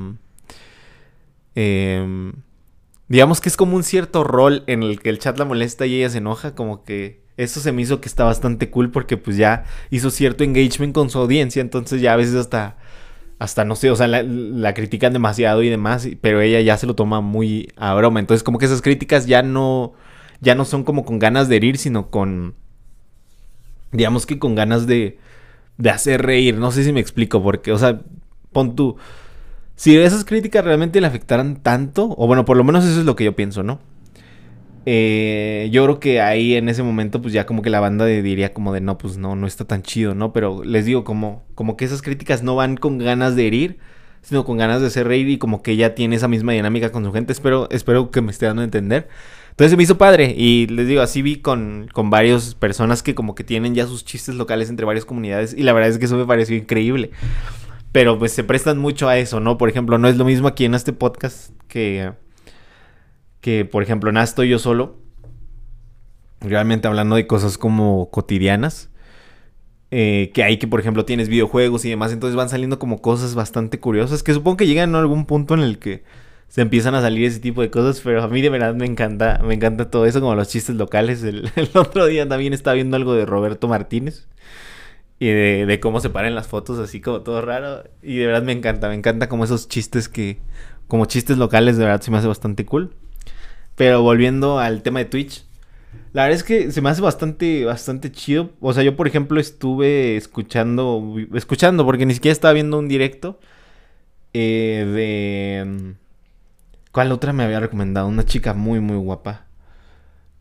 Eh, 1.55 2.31
digamos 3.07 3.41
que 3.41 3.50
es 3.50 3.57
como 3.57 3.75
un 3.75 3.83
cierto 3.83 4.24
rol 4.24 4.63
en 4.67 4.83
el 4.83 5.00
que 5.00 5.09
el 5.09 5.17
chat 5.17 5.39
la 5.39 5.45
molesta 5.45 5.88
y 5.88 5.95
ella 5.95 6.09
se 6.09 6.19
enoja, 6.19 6.53
como 6.53 6.83
que 6.83 7.26
Eso 7.38 7.60
se 7.60 7.72
me 7.72 7.84
hizo 7.84 8.01
que 8.01 8.08
está 8.08 8.24
bastante 8.24 8.70
cool 8.72 8.91
porque 8.91 9.15
pues 9.15 9.38
ya 9.38 9.65
hizo 9.91 10.10
cierto 10.10 10.44
engagement 10.44 10.94
con 10.94 11.10
su 11.10 11.20
audiencia, 11.20 11.62
entonces 11.62 12.01
ya 12.01 12.13
a 12.13 12.15
veces 12.15 12.36
hasta, 12.36 12.77
hasta 13.39 13.63
no 13.63 13.75
sé, 13.75 13.91
o 13.91 13.96
sea, 13.96 14.08
la, 14.08 14.74
critican 14.74 15.13
demasiado 15.13 15.62
y 15.62 15.70
demás, 15.70 16.08
pero 16.22 16.41
ella 16.41 16.60
ya 16.62 16.77
se 16.77 16.88
lo 16.88 16.96
toma 16.96 17.22
muy 17.22 17.72
a 17.77 17.94
broma. 17.94 18.20
Entonces 18.20 18.44
como 18.44 18.58
que 18.58 18.65
esas 18.65 18.82
críticas 18.82 19.27
ya 19.27 19.44
no, 19.44 19.94
ya 20.41 20.56
no 20.56 20.65
son 20.65 20.84
como 20.84 21.06
con 21.06 21.20
ganas 21.20 21.48
de 21.48 21.58
herir, 21.58 21.77
sino 21.77 22.10
con, 22.10 22.56
digamos 23.91 24.25
que 24.25 24.39
con 24.39 24.56
ganas 24.56 24.88
de, 24.88 25.20
de 25.77 25.89
hacer 25.91 26.24
reír. 26.24 26.58
No 26.58 26.72
sé 26.72 26.84
si 26.84 26.91
me 26.91 27.00
explico, 27.00 27.44
porque, 27.44 27.72
o 27.72 27.77
sea, 27.77 28.01
pon 28.51 28.75
tú, 28.75 28.98
si 29.75 29.96
esas 29.96 30.25
críticas 30.25 30.65
realmente 30.65 31.00
le 31.00 31.08
afectaran 31.08 31.58
tanto, 31.58 32.15
o 32.17 32.25
bueno, 32.25 32.46
por 32.46 32.58
lo 32.58 32.63
menos 32.63 32.84
eso 32.84 33.00
es 33.00 33.06
lo 33.06 33.15
que 33.15 33.25
yo 33.25 33.36
pienso, 33.36 33.62
¿no? 33.62 33.79
Eh, 34.89 35.67
yo 35.70 35.84
creo 35.84 36.00
que 36.00 36.22
ahí 36.22 36.56
en 36.56 36.70
ese 36.70 36.82
momento, 36.82 37.22
pues 37.22 37.34
ya 37.34 37.46
como 37.46 37.62
que 37.62 37.70
la 37.70 37.82
banda 37.82 38.06
diría 38.06 38.53
como 38.53 38.72
de 38.74 38.79
no, 38.79 38.98
pues 38.98 39.17
no, 39.17 39.36
no 39.36 39.46
está 39.46 39.65
tan 39.65 39.84
chido, 39.84 40.15
¿no? 40.15 40.32
Pero 40.32 40.63
les 40.63 40.86
digo, 40.86 41.03
como, 41.03 41.44
como 41.56 41.75
que 41.75 41.84
esas 41.84 42.01
críticas 42.01 42.41
no 42.41 42.56
van 42.56 42.77
con 42.77 42.98
ganas 42.98 43.36
de 43.36 43.48
herir, 43.48 43.79
sino 44.22 44.46
con 44.46 44.56
ganas 44.56 44.79
de 44.79 44.88
hacer 44.88 45.06
reír 45.06 45.27
y 45.27 45.39
como 45.39 45.62
que 45.62 45.75
ya 45.75 45.94
tiene 45.94 46.15
esa 46.15 46.29
misma 46.29 46.53
dinámica 46.53 46.89
con 46.89 47.03
su 47.03 47.12
gente. 47.12 47.34
Espero, 47.34 47.67
espero 47.70 48.12
que 48.12 48.22
me 48.22 48.32
esté 48.32 48.46
dando 48.46 48.62
a 48.62 48.63
entender. 48.63 49.10
Entonces 49.50 49.72
se 49.72 49.75
me 49.75 49.84
hizo 49.84 49.98
padre 49.98 50.34
y 50.38 50.67
les 50.67 50.88
digo, 50.88 51.01
así 51.01 51.22
vi 51.22 51.41
con, 51.41 51.89
con 51.91 52.10
varias 52.10 52.56
personas 52.56 53.03
que 53.03 53.13
como 53.13 53.36
que 53.36 53.44
tienen 53.44 53.75
ya 53.75 53.88
sus 53.88 54.06
chistes 54.06 54.36
locales 54.36 54.70
entre 54.70 54.86
varias 54.86 55.03
comunidades 55.03 55.53
y 55.53 55.63
la 55.63 55.74
verdad 55.74 55.89
es 55.89 55.98
que 55.98 56.06
eso 56.06 56.15
me 56.15 56.25
pareció 56.25 56.56
increíble. 56.56 57.12
Pero 57.91 58.17
pues 58.17 58.32
se 58.32 58.46
prestan 58.46 58.77
mucho 58.77 59.10
a 59.10 59.17
eso, 59.17 59.41
¿no? 59.41 59.58
Por 59.58 59.67
ejemplo, 59.67 59.98
no 59.98 60.08
es 60.08 60.15
lo 60.15 60.24
mismo 60.24 60.48
aquí 60.48 60.63
en 60.63 60.75
este 60.75 60.94
podcast 60.94 61.51
que 61.67 62.13
que, 63.47 63.63
por 63.63 63.81
ejemplo, 63.81 64.11
nada, 64.11 64.25
estoy 64.25 64.49
yo 64.49 64.59
solo, 64.59 64.97
realmente 66.41 66.89
hablando 66.89 67.15
de 67.15 67.27
cosas 67.27 67.57
como 67.57 68.09
cotidianas, 68.11 68.89
eh, 69.89 70.31
que 70.33 70.43
hay 70.43 70.57
que, 70.57 70.67
por 70.67 70.81
ejemplo, 70.81 71.05
tienes 71.05 71.29
videojuegos 71.29 71.85
y 71.85 71.89
demás, 71.89 72.11
entonces 72.11 72.35
van 72.35 72.49
saliendo 72.49 72.77
como 72.77 73.01
cosas 73.01 73.35
bastante 73.35 73.79
curiosas, 73.79 74.21
que 74.21 74.33
supongo 74.33 74.57
que 74.57 74.67
llegan 74.67 74.95
a 74.95 74.99
algún 74.99 75.25
punto 75.25 75.53
en 75.53 75.61
el 75.61 75.79
que 75.79 76.03
se 76.49 76.59
empiezan 76.59 76.93
a 76.93 76.99
salir 76.99 77.23
ese 77.23 77.39
tipo 77.39 77.61
de 77.61 77.69
cosas, 77.69 78.01
pero 78.03 78.21
a 78.21 78.27
mí 78.27 78.41
de 78.41 78.49
verdad 78.49 78.75
me 78.75 78.85
encanta, 78.85 79.41
me 79.41 79.53
encanta 79.53 79.89
todo 79.89 80.05
eso, 80.05 80.19
como 80.19 80.35
los 80.35 80.49
chistes 80.49 80.75
locales. 80.75 81.23
El, 81.23 81.49
otro 81.73 82.05
día 82.05 82.27
también 82.27 82.51
estaba 82.51 82.73
viendo 82.73 82.97
algo 82.97 83.13
de 83.13 83.25
Roberto 83.25 83.69
Martínez 83.69 84.27
y 85.19 85.27
de, 85.27 85.79
cómo 85.81 86.01
se 86.01 86.09
paran 86.09 86.35
las 86.35 86.47
fotos, 86.47 86.79
así 86.79 86.99
como 86.99 87.21
todo 87.21 87.41
raro, 87.41 87.85
y 88.03 88.17
de 88.17 88.25
verdad 88.27 88.43
me 88.43 88.51
encanta, 88.51 88.89
me 88.89 88.95
encanta 88.95 89.29
como 89.29 89.45
esos 89.45 89.69
chistes 89.69 90.09
que, 90.09 90.37
como 90.89 91.05
chistes 91.05 91.37
locales, 91.37 91.77
de 91.77 91.85
verdad 91.85 92.01
se 92.01 92.11
me 92.11 92.17
hace 92.17 92.27
bastante 92.27 92.65
cool. 92.65 92.93
Pero 93.77 94.01
volviendo 94.01 94.57
al 94.60 94.81
tema 94.81 95.00
de 95.00 95.05
Twitch, 95.05 95.46
la 96.12 96.24
verdad 96.24 96.38
es 96.38 96.43
que 96.43 96.72
se 96.72 96.81
me 96.81 96.89
hace 96.89 97.01
bastante, 97.01 97.63
bastante 97.63 98.12
chido. 98.12 98.50
O 98.60 98.74
sea, 98.74 98.81
yo 98.81 98.96
por 98.96 99.07
ejemplo 99.07 99.39
estuve 99.39 100.17
escuchando, 100.17 101.15
escuchando, 101.36 101.86
porque 101.86 102.07
ni 102.07 102.15
siquiera 102.15 102.34
estaba 102.34 102.55
viendo 102.55 102.79
un 102.79 102.88
directo 102.88 103.39
eh, 104.34 104.84
de... 104.96 105.93
¿Cuál 106.91 107.12
otra 107.12 107.34
me 107.34 107.43
había 107.43 107.60
recomendado? 107.60 108.07
Una 108.07 108.25
chica 108.25 108.55
muy, 108.55 108.79
muy 108.79 108.98
guapa. 108.98 109.46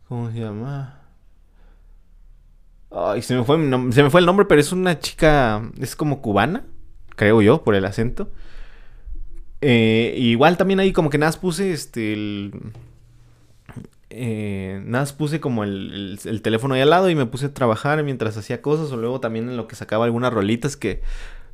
¿Cómo 0.07 0.31
se 0.31 0.39
llama? 0.39 1.01
Ay, 2.89 3.21
se 3.21 3.35
me 3.35 3.43
fue, 3.43 3.57
se 3.91 4.01
me 4.01 4.09
fue 4.09 4.21
el 4.21 4.25
nombre, 4.25 4.47
pero 4.47 4.59
es 4.59 4.71
una 4.71 4.97
chica, 4.97 5.61
es 5.79 5.95
como 5.95 6.23
cubana, 6.23 6.65
creo 7.15 7.43
yo, 7.43 7.63
por 7.63 7.75
el 7.75 7.85
acento. 7.85 8.31
Eh, 9.61 10.15
igual 10.17 10.57
también 10.57 10.79
ahí 10.79 10.91
como 10.91 11.11
que 11.11 11.19
nada 11.19 11.31
puse 11.33 11.71
este 11.71 12.49
eh, 14.09 14.81
nada, 14.85 15.05
puse 15.17 15.39
como 15.39 15.63
el, 15.63 16.19
teléfono 16.41 16.75
ahí 16.75 16.81
al 16.81 16.89
lado 16.89 17.09
y 17.09 17.15
me 17.15 17.25
puse 17.25 17.47
a 17.47 17.53
trabajar 17.53 18.01
mientras 18.03 18.37
hacía 18.37 18.61
cosas 18.61 18.91
o 18.91 18.97
luego 18.97 19.19
también 19.19 19.49
en 19.49 19.57
lo 19.57 19.67
que 19.67 19.75
sacaba 19.75 20.05
algunas 20.05 20.33
rolitas 20.33 20.77
que, 20.77 21.01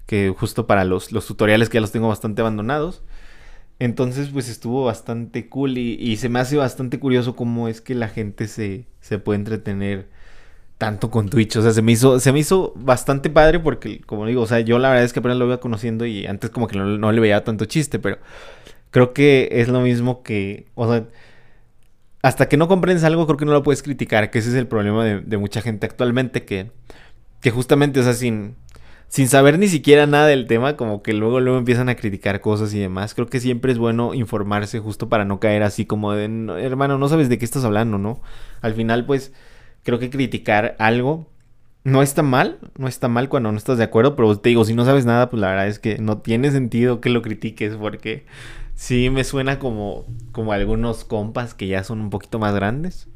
que 0.06 0.34
justo 0.38 0.68
para 0.68 0.86
los, 0.86 1.12
los 1.12 1.26
tutoriales 1.26 1.70
que 1.70 1.76
ya 1.76 1.82
los 1.82 1.92
tengo 1.92 2.08
bastante 2.08 2.42
abandonados. 2.42 3.02
Entonces 3.80 4.30
pues 4.30 4.50
estuvo 4.50 4.86
bastante 4.86 5.50
cool 5.50 5.78
y, 5.78 6.16
se 6.18 6.30
me 6.30 6.40
hace 6.40 6.58
bastante 6.58 7.00
curioso 7.00 7.36
cómo 7.36 7.68
es 7.68 7.82
que 7.82 7.96
la 7.96 8.08
gente 8.08 8.48
se, 8.48 8.86
se 9.02 9.18
puede 9.20 9.40
entretener 9.40 10.08
tanto 10.78 11.10
con 11.10 11.30
Twitch. 11.30 11.56
O 11.58 11.62
sea, 11.62 11.74
se 11.74 11.82
me 11.82 11.92
hizo, 11.92 12.20
se 12.20 12.32
me 12.32 12.40
hizo 12.40 12.74
bastante 12.76 13.30
padre 13.30 13.60
porque, 13.60 14.02
como 14.02 14.26
digo, 14.28 14.44
o 14.44 14.48
sea, 14.48 14.60
yo 14.60 14.80
la 14.80 14.90
verdad 14.90 15.06
es 15.06 15.14
que 15.14 15.20
apenas 15.20 15.38
lo 15.38 15.46
iba 15.46 15.60
conociendo 15.60 16.06
y 16.06 16.28
antes 16.28 16.50
como 16.52 16.68
que 16.68 16.78
no, 16.78 16.86
no 16.86 17.12
le 17.12 17.22
veía 17.22 17.44
tanto 17.44 17.66
chiste, 17.66 18.00
pero 18.00 18.20
creo 18.92 19.14
que 19.14 19.50
es 19.52 19.70
lo 19.70 19.82
mismo 19.82 20.24
que, 20.24 20.68
o 20.76 20.88
sea, 20.90 21.06
hasta 22.24 22.48
que 22.48 22.56
no 22.58 22.70
comprendes 22.70 23.04
algo, 23.04 23.28
creo 23.28 23.38
que 23.38 23.46
no 23.46 23.52
lo 23.52 23.64
puedes 23.64 23.84
criticar, 23.84 24.32
que 24.32 24.40
ese 24.40 24.50
es 24.50 24.56
el 24.56 24.66
problema 24.66 25.04
de, 25.04 25.38
mucha 25.38 25.62
gente 25.62 25.86
actualmente, 25.86 26.46
que, 26.46 26.72
que 27.42 27.52
justamente, 27.52 28.00
o 28.00 28.04
sea, 28.04 28.14
sin, 28.14 28.56
sin 29.10 29.28
saber 29.28 29.60
ni 29.60 29.68
siquiera 29.68 30.08
nada 30.08 30.28
del 30.28 30.48
tema, 30.48 30.78
como 30.78 31.04
que 31.04 31.12
luego, 31.12 31.42
luego 31.42 31.60
empiezan 31.60 31.90
a 31.90 31.96
criticar 31.96 32.40
cosas 32.40 32.74
y 32.74 32.80
demás. 32.80 33.14
Creo 33.14 33.28
que 33.28 33.42
siempre 33.42 33.74
es 33.74 33.78
bueno 33.78 34.14
informarse 34.14 34.80
justo 34.80 35.10
para 35.10 35.26
no 35.26 35.42
caer 35.42 35.64
así 35.64 35.86
como 35.86 36.14
de, 36.14 36.24
hermano, 36.64 36.98
no 36.98 37.10
sabes 37.10 37.28
de 37.28 37.38
qué 37.38 37.44
estás 37.44 37.66
hablando, 37.66 37.98
¿no? 37.98 38.22
Al 38.62 38.74
final, 38.74 39.06
pues, 39.06 39.34
creo 39.84 40.00
que 40.00 40.10
criticar 40.10 40.78
algo 40.80 41.28
no 41.84 42.02
está 42.02 42.24
mal, 42.24 42.60
no 42.78 42.88
está 42.88 43.08
mal 43.08 43.30
cuando 43.30 43.52
no 43.52 43.58
estás 43.58 43.78
de 43.78 43.84
acuerdo, 43.84 44.16
pero 44.16 44.38
te 44.38 44.50
digo, 44.50 44.66
si 44.66 44.74
no 44.74 44.86
sabes 44.86 45.06
nada, 45.06 45.30
pues 45.30 45.42
la 45.42 45.50
verdad 45.50 45.68
es 45.68 45.80
que 45.80 45.98
no 45.98 46.20
tiene 46.20 46.52
sentido 46.52 47.02
que 47.02 47.10
lo 47.10 47.22
critiques 47.22 47.76
porque 47.76 48.26
Sí, 48.76 49.10
me 49.10 49.24
suena 49.24 49.60
como, 49.60 50.06
como 50.32 50.52
algunos 50.52 51.06
compas 51.06 51.54
que 51.54 51.68
ya 51.68 51.84
son 51.84 52.02
un 52.02 52.10
poquito 52.10 52.40
más 52.40 52.56
grandes. 52.56 53.08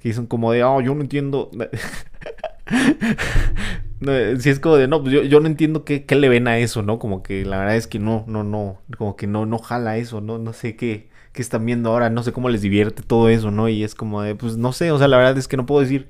Que 0.00 0.12
son 0.12 0.26
como 0.26 0.52
de, 0.52 0.64
oh, 0.64 0.80
yo 0.80 0.94
no 0.94 1.02
entiendo. 1.02 1.50
si 4.38 4.50
es 4.50 4.60
como 4.60 4.76
de, 4.76 4.88
no, 4.88 5.02
pues 5.02 5.28
yo, 5.28 5.40
no 5.40 5.46
entiendo 5.46 5.84
qué, 5.84 6.04
qué, 6.04 6.14
le 6.16 6.28
ven 6.28 6.48
a 6.48 6.58
eso, 6.58 6.82
¿no? 6.82 6.98
Como 6.98 7.22
que 7.22 7.44
la 7.44 7.58
verdad 7.58 7.76
es 7.76 7.86
que 7.86 7.98
no, 7.98 8.24
no, 8.28 8.44
no, 8.44 8.80
como 8.98 9.16
que 9.16 9.26
no, 9.26 9.46
no 9.46 9.58
jala 9.58 9.96
eso, 9.98 10.20
¿no? 10.20 10.38
No 10.38 10.52
sé 10.52 10.76
qué, 10.76 11.08
qué 11.32 11.42
están 11.42 11.64
viendo 11.66 11.90
ahora, 11.90 12.10
no 12.10 12.22
sé 12.22 12.32
cómo 12.32 12.48
les 12.48 12.62
divierte 12.62 13.02
todo 13.02 13.28
eso, 13.28 13.50
¿no? 13.50 13.68
Y 13.68 13.84
es 13.84 13.94
como 13.94 14.22
de, 14.22 14.34
pues 14.34 14.56
no 14.56 14.72
sé, 14.72 14.90
o 14.90 14.98
sea, 14.98 15.08
la 15.08 15.16
verdad 15.18 15.38
es 15.38 15.48
que 15.48 15.56
no 15.56 15.66
puedo 15.66 15.80
decir 15.80 16.08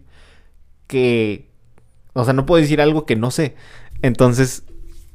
que, 0.87 1.50
o 2.14 2.25
sea, 2.25 2.33
no 2.33 2.47
puedo 2.47 2.61
decir 2.61 2.80
algo 2.80 3.06
que 3.06 3.16
no 3.16 3.30
sé. 3.30 3.54
Entonces, 4.02 4.64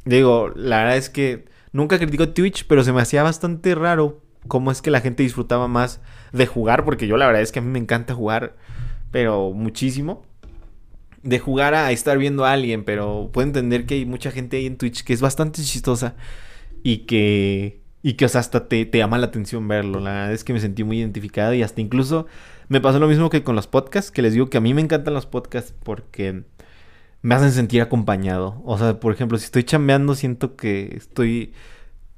digo, 0.06 0.51
la 0.56 0.77
verdad 0.77 0.98
es 0.98 1.10
que 1.10 1.50
Nunca 1.72 2.00
critico 2.00 2.29
Twitch, 2.29 2.65
pero 2.65 2.84
se 2.84 2.94
me 2.94 3.01
hacía 3.01 3.22
bastante 3.22 3.75
raro 3.75 4.22
cómo 4.48 4.72
es 4.72 4.82
que 4.82 4.89
la 4.89 5.01
gente 5.01 5.24
disfrutaba 5.24 5.68
más 5.68 6.01
de 6.32 6.48
jugar, 6.48 6.84
porque 6.84 7.08
yo 7.08 7.18
la 7.18 7.27
verdad 7.27 7.41
es 7.41 7.51
que 7.51 7.60
a 7.60 7.62
mí 7.62 7.70
me 7.70 7.79
encanta 7.79 8.15
jugar, 8.15 8.56
pero 9.12 9.51
muchísimo. 9.51 10.24
De 11.22 11.38
jugar 11.38 11.75
a 11.75 11.91
estar 11.91 12.18
viendo 12.18 12.46
a 12.46 12.53
alguien, 12.53 12.86
pero 12.86 13.29
puedo 13.34 13.46
entender 13.46 13.86
que 13.86 13.96
hay 13.96 14.06
mucha 14.06 14.32
gente 14.32 14.58
ahí 14.58 14.65
en 14.65 14.77
Twitch 14.77 15.03
que 15.03 15.13
es 15.13 15.22
bastante 15.22 15.62
chistosa 15.62 16.15
y 16.82 17.00
que, 17.00 17.82
y 18.01 18.13
que 18.13 18.25
o 18.25 18.29
sea, 18.29 18.39
hasta 18.39 18.68
te, 18.68 18.86
te 18.86 18.98
llama 18.98 19.18
la 19.18 19.27
atención 19.27 19.68
verlo. 19.68 20.00
La 20.00 20.12
verdad 20.12 20.34
es 20.34 20.44
que 20.44 20.53
me 20.53 20.62
sentí 20.62 20.84
muy 20.84 21.00
identificado 21.00 21.53
y 21.53 21.62
hasta 21.62 21.82
incluso 21.82 22.25
me 22.70 22.82
pasó 22.82 23.00
lo 23.00 23.08
mismo 23.08 23.29
que 23.29 23.44
con 23.44 23.56
los 23.56 23.68
podcasts, 23.68 24.12
que 24.12 24.22
les 24.22 24.34
digo 24.34 24.50
que 24.50 24.58
a 24.58 24.62
mí 24.62 24.74
me 24.74 24.82
encantan 24.82 25.13
los 25.13 25.25
podcasts 25.25 25.74
porque 25.84 26.44
me 27.21 27.35
hacen 27.35 27.51
sentir 27.51 27.81
acompañado. 27.81 28.61
O 28.65 28.77
sea, 28.77 28.99
por 28.99 29.13
ejemplo, 29.13 29.38
si 29.38 29.45
estoy 29.45 29.63
chambeando, 29.63 30.15
siento 30.15 30.55
que 30.55 30.93
estoy. 30.95 31.53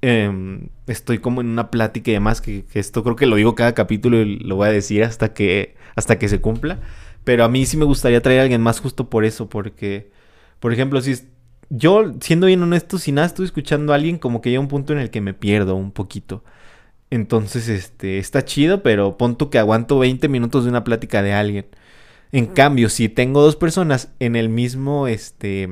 Em, 0.02 0.70
estoy 0.88 1.20
como 1.20 1.42
en 1.42 1.48
una 1.48 1.70
plática 1.72 2.10
y 2.12 2.16
demás, 2.16 2.42
que, 2.42 2.66
esto 2.74 3.04
creo 3.04 3.16
que 3.16 3.28
lo 3.28 3.36
digo 3.36 3.54
cada 3.56 3.74
capítulo 3.74 4.18
y 4.22 4.40
lo 4.40 4.56
voy 4.56 4.70
a 4.70 4.72
decir 4.72 5.04
hasta 5.04 5.34
que, 5.34 5.76
hasta 5.96 6.18
que 6.20 6.28
se 6.28 6.42
cumpla. 6.42 6.80
Pero 7.24 7.44
a 7.44 7.50
mí 7.50 7.66
sí 7.66 7.78
me 7.78 7.86
gustaría 7.86 8.22
traer 8.22 8.40
a 8.40 8.44
alguien 8.44 8.62
más 8.62 8.80
justo 8.80 9.10
por 9.10 9.26
eso, 9.26 9.50
porque, 9.50 10.12
por 10.60 10.74
ejemplo, 10.74 11.02
si 11.02 11.16
yo, 11.70 12.14
siendo 12.22 12.48
bien 12.48 12.62
honesto, 12.64 12.98
si 12.98 13.12
nada 13.12 13.28
estoy 13.28 13.46
escuchando 13.46 13.94
a 13.94 13.96
alguien, 13.96 14.18
como 14.18 14.42
que 14.42 14.50
llega 14.50 14.60
un 14.62 14.68
punto 14.68 14.94
en 14.94 15.00
el 15.00 15.10
que 15.12 15.22
me 15.22 15.34
pierdo 15.34 15.76
un 15.76 15.92
poquito. 15.92 16.44
Entonces, 17.12 17.68
este, 17.70 18.20
está 18.20 18.46
chido, 18.46 18.84
pero 18.84 19.18
punto 19.18 19.50
que 19.50 19.60
aguanto 19.60 20.00
20 20.00 20.30
minutos 20.30 20.64
de 20.64 20.72
una 20.72 20.84
plática 20.84 21.22
de 21.24 21.34
alguien. 21.34 21.68
En 22.32 22.48
cambio, 22.48 22.90
si 22.90 23.10
tengo 23.10 23.42
dos 23.42 23.56
personas 23.56 24.10
en 24.20 24.36
el 24.36 24.50
mismo, 24.50 25.08
este, 25.08 25.64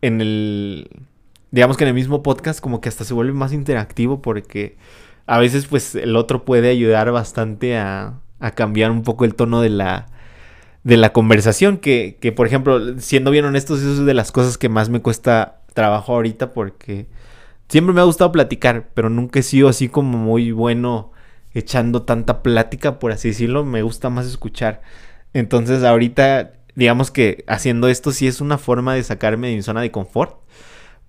en 0.00 0.20
el, 0.20 0.88
digamos 1.50 1.76
que 1.76 1.84
en 1.84 1.88
el 1.88 1.94
mismo 1.94 2.22
podcast, 2.22 2.60
como 2.60 2.80
que 2.80 2.88
hasta 2.88 3.04
se 3.04 3.14
vuelve 3.14 3.32
más 3.32 3.52
interactivo 3.52 4.22
porque 4.22 4.76
a 5.26 5.38
veces 5.38 5.66
pues 5.66 5.94
el 5.94 6.16
otro 6.16 6.44
puede 6.44 6.70
ayudar 6.70 7.10
bastante 7.10 7.76
a, 7.76 8.20
a 8.40 8.50
cambiar 8.52 8.90
un 8.90 9.02
poco 9.02 9.24
el 9.24 9.34
tono 9.34 9.60
de 9.60 9.70
la, 9.70 10.06
de 10.84 10.96
la 10.96 11.12
conversación, 11.12 11.78
que, 11.78 12.16
que 12.20 12.32
por 12.32 12.46
ejemplo, 12.46 12.98
siendo 12.98 13.30
bien 13.30 13.44
honestos, 13.44 13.80
eso 13.80 13.92
es 13.92 14.06
de 14.06 14.14
las 14.14 14.32
cosas 14.32 14.56
que 14.56 14.68
más 14.68 14.88
me 14.88 15.02
cuesta 15.02 15.62
trabajo 15.74 16.14
ahorita 16.14 16.52
porque 16.52 17.06
siempre 17.68 17.94
me 17.94 18.00
ha 18.00 18.04
gustado 18.04 18.32
platicar, 18.32 18.88
pero 18.94 19.10
nunca 19.10 19.40
he 19.40 19.42
sido 19.42 19.68
así 19.68 19.88
como 19.88 20.16
muy 20.16 20.52
bueno 20.52 21.12
echando 21.54 22.02
tanta 22.02 22.42
plática, 22.42 22.98
por 22.98 23.12
así 23.12 23.28
decirlo, 23.28 23.64
me 23.64 23.82
gusta 23.82 24.10
más 24.10 24.26
escuchar. 24.26 24.82
Entonces 25.32 25.82
ahorita, 25.82 26.52
digamos 26.74 27.10
que 27.10 27.44
haciendo 27.46 27.88
esto 27.88 28.12
sí 28.12 28.26
es 28.26 28.40
una 28.40 28.58
forma 28.58 28.94
de 28.94 29.02
sacarme 29.02 29.48
de 29.48 29.56
mi 29.56 29.62
zona 29.62 29.80
de 29.80 29.90
confort. 29.90 30.40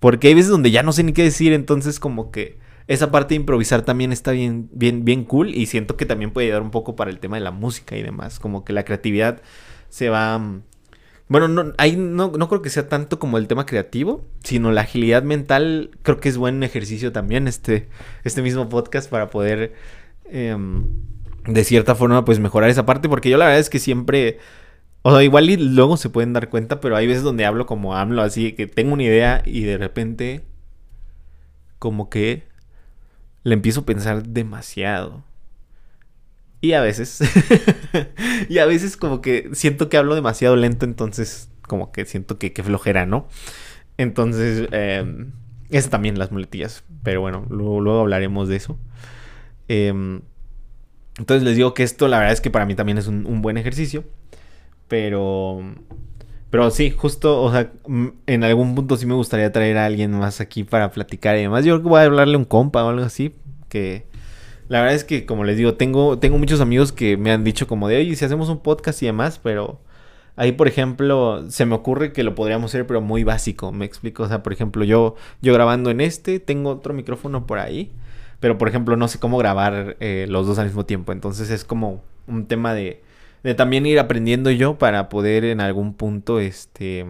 Porque 0.00 0.28
hay 0.28 0.34
veces 0.34 0.50
donde 0.50 0.70
ya 0.70 0.82
no 0.82 0.92
sé 0.92 1.02
ni 1.02 1.12
qué 1.12 1.24
decir, 1.24 1.52
entonces 1.52 1.98
como 1.98 2.30
que 2.30 2.58
esa 2.88 3.10
parte 3.10 3.30
de 3.34 3.36
improvisar 3.36 3.82
también 3.82 4.12
está 4.12 4.32
bien, 4.32 4.70
bien, 4.72 5.04
bien 5.04 5.24
cool 5.24 5.54
y 5.54 5.66
siento 5.66 5.96
que 5.96 6.06
también 6.06 6.30
puede 6.30 6.46
ayudar 6.46 6.62
un 6.62 6.70
poco 6.70 6.96
para 6.96 7.10
el 7.10 7.18
tema 7.18 7.36
de 7.36 7.42
la 7.42 7.50
música 7.50 7.96
y 7.96 8.02
demás. 8.02 8.40
Como 8.40 8.64
que 8.64 8.72
la 8.72 8.84
creatividad 8.84 9.42
se 9.90 10.08
va... 10.08 10.38
Mm, 10.38 10.62
bueno, 11.28 11.48
no, 11.48 11.74
ahí 11.76 11.96
no, 11.96 12.32
no 12.32 12.48
creo 12.48 12.62
que 12.62 12.70
sea 12.70 12.88
tanto 12.88 13.18
como 13.18 13.36
el 13.36 13.46
tema 13.46 13.66
creativo, 13.66 14.26
sino 14.42 14.72
la 14.72 14.80
agilidad 14.80 15.22
mental. 15.22 15.90
Creo 16.02 16.20
que 16.20 16.30
es 16.30 16.38
buen 16.38 16.62
ejercicio 16.62 17.12
también 17.12 17.46
este, 17.46 17.88
este 18.24 18.40
mismo 18.40 18.70
podcast 18.70 19.10
para 19.10 19.28
poder, 19.28 19.74
em, 20.24 20.86
de 21.48 21.64
cierta 21.64 21.94
forma, 21.94 22.24
pues 22.24 22.38
mejorar 22.38 22.70
esa 22.70 22.86
parte. 22.86 23.08
Porque 23.08 23.30
yo 23.30 23.38
la 23.38 23.46
verdad 23.46 23.60
es 23.60 23.70
que 23.70 23.78
siempre, 23.78 24.38
o 25.02 25.10
sea, 25.12 25.22
igual 25.22 25.50
y 25.50 25.56
luego 25.56 25.96
se 25.96 26.10
pueden 26.10 26.32
dar 26.32 26.50
cuenta, 26.50 26.80
pero 26.80 26.96
hay 26.96 27.06
veces 27.06 27.22
donde 27.22 27.46
hablo 27.46 27.66
como 27.66 27.96
hablo, 27.96 28.22
así 28.22 28.52
que 28.52 28.66
tengo 28.66 28.94
una 28.94 29.04
idea 29.04 29.42
y 29.44 29.62
de 29.62 29.78
repente, 29.78 30.44
como 31.78 32.10
que 32.10 32.44
le 33.44 33.54
empiezo 33.54 33.80
a 33.80 33.86
pensar 33.86 34.22
demasiado. 34.24 35.24
Y 36.60 36.72
a 36.72 36.80
veces, 36.80 37.20
y 38.48 38.58
a 38.58 38.66
veces 38.66 38.96
como 38.96 39.20
que 39.20 39.50
siento 39.52 39.88
que 39.88 39.96
hablo 39.96 40.14
demasiado 40.14 40.56
lento, 40.56 40.84
entonces 40.84 41.50
como 41.62 41.92
que 41.92 42.04
siento 42.04 42.38
que, 42.38 42.52
que 42.52 42.62
flojera, 42.62 43.06
¿no? 43.06 43.28
Entonces, 43.96 44.68
eh, 44.72 45.26
es 45.70 45.90
también 45.90 46.18
las 46.18 46.32
muletillas, 46.32 46.84
pero 47.02 47.20
bueno, 47.20 47.46
luego, 47.50 48.00
hablaremos 48.00 48.48
de 48.48 48.56
eso. 48.56 48.78
Em, 49.68 50.22
entonces 51.18 51.42
les 51.42 51.56
digo 51.56 51.74
que 51.74 51.82
esto 51.82 52.08
la 52.08 52.18
verdad 52.18 52.32
es 52.32 52.40
que 52.40 52.50
para 52.50 52.66
mí 52.66 52.74
también 52.74 52.98
es 52.98 53.06
un, 53.06 53.42
buen 53.42 53.56
ejercicio, 53.56 54.04
pero... 54.88 55.60
Pero 56.50 56.70
sí, 56.70 56.90
justo, 56.90 57.42
o 57.42 57.52
sea, 57.52 57.70
en 58.26 58.42
algún 58.42 58.74
punto 58.74 58.96
sí 58.96 59.04
me 59.04 59.12
gustaría 59.12 59.52
traer 59.52 59.76
a 59.76 59.84
alguien 59.84 60.12
más 60.12 60.40
aquí 60.40 60.64
para 60.64 60.90
platicar 60.90 61.36
y 61.36 61.42
demás. 61.42 61.62
Yo 61.62 61.74
creo 61.74 61.82
que 61.82 61.88
voy 61.90 62.00
a 62.00 62.04
hablarle 62.04 62.36
a 62.36 62.38
un 62.38 62.46
compa 62.46 62.82
o 62.82 62.88
algo 62.88 63.04
así, 63.04 63.34
que, 63.68 64.06
la 64.68 64.80
verdad 64.80 64.94
es 64.94 65.04
que, 65.04 65.24
como 65.26 65.44
les 65.44 65.56
digo, 65.56 65.74
tengo, 65.74 66.18
tengo 66.18 66.38
muchos 66.38 66.60
amigos 66.60 66.92
que 66.92 67.16
me 67.16 67.30
han 67.32 67.42
dicho 67.42 67.66
como 67.66 67.88
de, 67.88 67.96
oye, 67.96 68.16
si 68.16 68.24
hacemos 68.24 68.48
un 68.50 68.60
podcast 68.60 69.02
y 69.02 69.06
demás, 69.06 69.40
pero 69.42 69.80
ahí, 70.36 70.52
por 70.52 70.68
ejemplo, 70.68 71.50
se 71.50 71.64
me 71.66 71.74
ocurre 71.74 72.12
que 72.12 72.22
lo 72.22 72.34
podríamos 72.34 72.70
hacer, 72.70 72.86
pero 72.86 73.00
muy 73.00 73.24
básico, 73.24 73.72
me 73.72 73.86
explico. 73.86 74.24
O 74.24 74.28
sea, 74.28 74.42
por 74.42 74.52
ejemplo, 74.52 74.84
yo, 74.84 75.16
yo 75.40 75.54
grabando 75.54 75.90
en 75.90 76.00
este, 76.00 76.38
tengo 76.38 76.70
otro 76.70 76.92
micrófono 76.92 77.46
por 77.46 77.58
ahí, 77.58 77.92
pero, 78.40 78.58
por 78.58 78.68
ejemplo, 78.68 78.96
no 78.96 79.08
sé 79.08 79.18
cómo 79.18 79.38
grabar 79.38 79.96
eh, 80.00 80.26
los 80.28 80.46
dos 80.46 80.58
al 80.58 80.66
mismo 80.66 80.86
tiempo. 80.86 81.12
Entonces 81.12 81.50
es 81.50 81.64
como 81.64 82.02
un 82.26 82.46
tema 82.46 82.74
de, 82.74 83.02
de 83.42 83.54
también 83.54 83.86
ir 83.86 83.98
aprendiendo 83.98 84.50
yo 84.50 84.78
para 84.78 85.08
poder 85.08 85.44
en 85.44 85.60
algún 85.60 85.94
punto, 85.94 86.40
este, 86.40 87.06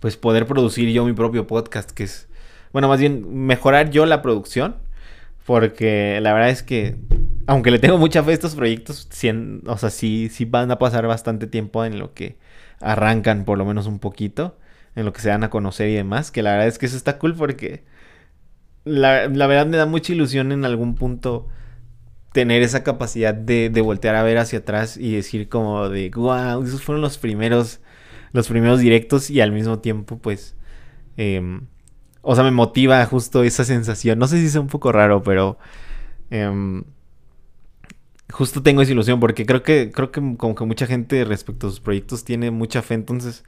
pues 0.00 0.16
poder 0.16 0.46
producir 0.46 0.88
yo 0.90 1.04
mi 1.04 1.12
propio 1.12 1.46
podcast, 1.46 1.90
que 1.90 2.04
es, 2.04 2.28
bueno, 2.72 2.88
más 2.88 3.00
bien 3.00 3.46
mejorar 3.46 3.90
yo 3.90 4.06
la 4.06 4.22
producción 4.22 4.76
porque 5.44 6.20
la 6.20 6.32
verdad 6.32 6.50
es 6.50 6.62
que, 6.62 6.96
aunque 7.46 7.70
le 7.70 7.78
tengo 7.78 7.98
mucha 7.98 8.22
fe 8.22 8.30
a 8.30 8.34
estos 8.34 8.54
proyectos, 8.54 9.08
o 9.66 9.78
sea, 9.78 9.90
sí, 9.90 10.28
sí 10.30 10.44
van 10.44 10.70
a 10.70 10.78
pasar 10.78 11.06
bastante 11.06 11.46
tiempo 11.46 11.84
en 11.84 11.98
lo 11.98 12.14
que 12.14 12.36
arrancan, 12.80 13.44
por 13.44 13.58
lo 13.58 13.64
menos 13.64 13.86
un 13.86 13.98
poquito, 13.98 14.56
en 14.94 15.04
lo 15.04 15.12
que 15.12 15.20
se 15.20 15.28
dan 15.30 15.44
a 15.44 15.50
conocer 15.50 15.88
y 15.88 15.94
demás. 15.94 16.30
Que 16.30 16.42
la 16.42 16.52
verdad 16.52 16.68
es 16.68 16.78
que 16.78 16.86
eso 16.86 16.96
está 16.96 17.18
cool 17.18 17.34
porque 17.34 17.84
la, 18.84 19.28
verdad 19.28 19.66
me 19.66 19.76
da 19.76 19.86
mucha 19.86 20.12
ilusión 20.12 20.52
en 20.52 20.64
algún 20.64 20.94
punto 20.94 21.48
tener 22.32 22.62
esa 22.62 22.82
capacidad 22.82 23.34
de, 23.34 23.70
de, 23.70 23.80
voltear 23.80 24.14
a 24.16 24.22
ver 24.22 24.38
hacia 24.38 24.60
atrás 24.60 24.96
y 24.96 25.14
decir 25.14 25.48
como 25.48 25.88
de, 25.88 26.10
wow, 26.14 26.62
esos 26.62 26.82
fueron 26.82 27.02
los 27.02 27.18
primeros, 27.18 27.80
los 28.32 28.48
primeros 28.48 28.80
directos 28.80 29.30
y 29.30 29.40
al 29.40 29.52
mismo 29.52 29.80
tiempo, 29.80 30.18
pues, 30.18 30.56
eh, 31.16 31.60
o 32.22 32.34
sea, 32.34 32.44
me 32.44 32.52
motiva 32.52 33.04
justo 33.06 33.42
esa 33.42 33.64
sensación. 33.64 34.18
No 34.18 34.28
sé 34.28 34.38
si 34.38 34.46
es 34.46 34.56
un 34.56 34.68
poco 34.68 34.92
raro, 34.92 35.22
pero... 35.22 35.58
Em, 36.30 36.84
justo 38.32 38.62
tengo 38.62 38.82
esa 38.82 38.92
ilusión 38.92 39.20
porque 39.20 39.46
creo 39.46 39.62
que 39.62 39.92
creo 39.92 40.10
que 40.10 40.20
como 40.36 40.54
que 40.54 40.64
mucha 40.64 40.86
gente 40.86 41.24
respecto 41.24 41.68
a 41.68 41.70
sus 41.70 41.80
proyectos 41.80 42.24
tiene 42.24 42.50
mucha 42.50 42.82
fe, 42.82 42.94
entonces, 42.94 43.44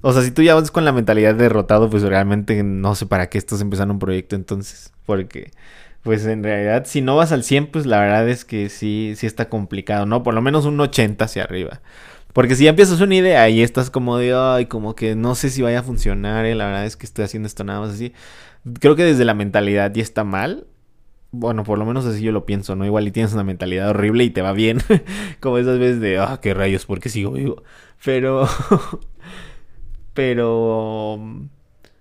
o 0.00 0.12
sea, 0.12 0.22
si 0.22 0.30
tú 0.30 0.42
ya 0.42 0.54
vas 0.54 0.70
con 0.70 0.84
la 0.84 0.92
mentalidad 0.92 1.34
derrotado, 1.34 1.90
pues 1.90 2.02
realmente 2.02 2.62
no 2.62 2.94
sé 2.94 3.06
para 3.06 3.28
qué 3.28 3.38
estás 3.38 3.60
empezando 3.60 3.92
un 3.94 4.00
proyecto 4.00 4.36
entonces, 4.36 4.92
porque 5.06 5.50
pues 6.02 6.24
en 6.26 6.42
realidad 6.44 6.84
si 6.86 7.02
no 7.02 7.16
vas 7.16 7.32
al 7.32 7.44
100, 7.44 7.66
pues 7.68 7.86
la 7.86 8.00
verdad 8.00 8.28
es 8.28 8.44
que 8.44 8.68
sí 8.70 9.14
sí 9.16 9.26
está 9.26 9.48
complicado, 9.48 10.06
¿no? 10.06 10.22
Por 10.22 10.34
lo 10.34 10.42
menos 10.42 10.64
un 10.64 10.80
80 10.80 11.24
hacia 11.24 11.44
arriba. 11.44 11.80
Porque 12.32 12.54
si 12.54 12.64
ya 12.64 12.70
empiezas 12.70 13.00
una 13.00 13.16
idea 13.16 13.48
y 13.48 13.62
estás 13.62 13.90
como 13.90 14.18
de, 14.18 14.34
ay, 14.34 14.66
como 14.66 14.94
que 14.94 15.16
no 15.16 15.34
sé 15.34 15.50
si 15.50 15.62
vaya 15.62 15.80
a 15.80 15.82
funcionar, 15.82 16.44
eh, 16.46 16.54
la 16.54 16.66
verdad 16.66 16.86
es 16.86 16.96
que 16.96 17.06
estoy 17.06 17.24
haciendo 17.24 17.48
esto 17.48 17.64
nada 17.64 17.80
más 17.80 17.90
así. 17.90 18.12
Creo 18.80 18.96
que 18.96 19.04
desde 19.04 19.24
la 19.24 19.34
mentalidad 19.34 19.92
ya 19.92 20.02
está 20.02 20.24
mal. 20.24 20.66
Bueno, 21.30 21.62
por 21.64 21.78
lo 21.78 21.84
menos 21.84 22.06
así 22.06 22.22
yo 22.22 22.32
lo 22.32 22.46
pienso, 22.46 22.74
¿no? 22.74 22.86
Igual 22.86 23.06
y 23.06 23.10
tienes 23.10 23.34
una 23.34 23.44
mentalidad 23.44 23.90
horrible 23.90 24.24
y 24.24 24.30
te 24.30 24.42
va 24.42 24.52
bien. 24.52 24.78
como 25.40 25.58
esas 25.58 25.78
veces 25.78 26.00
de, 26.00 26.18
ah, 26.18 26.38
qué 26.42 26.54
rayos, 26.54 26.86
¿por 26.86 27.00
qué 27.00 27.08
sigo 27.08 27.32
vivo? 27.32 27.62
Pero... 28.04 28.48
pero... 30.14 31.20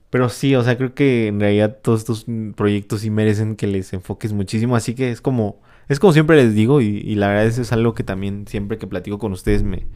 Pero 0.09 0.29
sí, 0.29 0.55
o 0.55 0.63
sea, 0.63 0.77
creo 0.77 0.95
que 0.95 1.27
en 1.27 1.39
realidad 1.41 1.79
todos 1.81 1.99
estos 2.01 2.25
proyectos 2.55 3.01
sí 3.01 3.09
merecen 3.09 3.57
que 3.57 3.67
les 3.67 3.91
enfoques 3.91 4.31
muchísimo. 4.31 4.75
Así 4.75 4.95
que 4.95 5.11
es 5.11 5.21
como... 5.21 5.61
Es 5.89 5.99
como 5.99 6.13
siempre 6.13 6.37
les 6.37 6.53
digo 6.53 6.81
y, 6.81 6.85
y 6.97 7.15
la 7.15 7.27
verdad 7.29 7.45
es, 7.45 7.57
es 7.59 7.71
algo 7.71 7.93
que 7.93 8.03
también 8.03 8.45
siempre 8.47 8.77
que 8.77 8.87
platico 8.87 9.19
con 9.19 9.31
ustedes 9.31 9.63
me, 9.63 9.87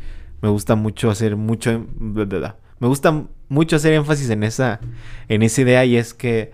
me 0.42 0.50
gusta 0.50 0.76
mucho 0.76 1.10
hacer 1.10 1.36
mucho 1.36 1.86
me 2.00 2.88
gusta 2.88 3.26
mucho 3.50 3.76
hacer 3.76 3.94
énfasis 3.94 4.30
en 4.30 4.44
esa 4.44 4.80
en 5.28 5.44
esa 5.44 5.62
idea 5.62 5.86
y 5.86 5.98
es 5.98 6.14
que 6.14 6.52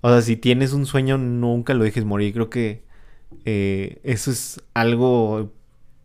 o 0.00 0.10
sea 0.10 0.22
si 0.22 0.36
tienes 0.36 0.72
un 0.72 0.86
sueño 0.86 1.18
nunca 1.18 1.74
lo 1.74 1.84
dejes 1.84 2.04
morir. 2.04 2.32
Creo 2.32 2.50
que 2.50 2.84
eh, 3.44 4.00
eso 4.04 4.30
es 4.30 4.62
algo 4.74 5.52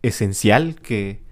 esencial 0.02 0.76
que 0.76 1.24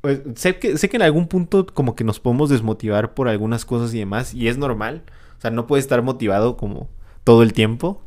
pues, 0.00 0.20
sé 0.34 0.58
que 0.58 0.76
sé 0.78 0.88
que 0.88 0.96
en 0.96 1.02
algún 1.02 1.28
punto 1.28 1.66
como 1.66 1.96
que 1.96 2.04
nos 2.04 2.20
podemos 2.20 2.50
desmotivar 2.50 3.14
por 3.14 3.28
algunas 3.28 3.64
cosas 3.64 3.94
y 3.94 3.98
demás 3.98 4.34
y 4.34 4.48
es 4.48 4.58
normal. 4.58 5.04
O 5.38 5.40
sea 5.40 5.50
no 5.50 5.66
puedes 5.66 5.84
estar 5.84 6.02
motivado 6.02 6.56
como 6.56 6.88
todo 7.24 7.42
el 7.42 7.52
tiempo. 7.52 8.02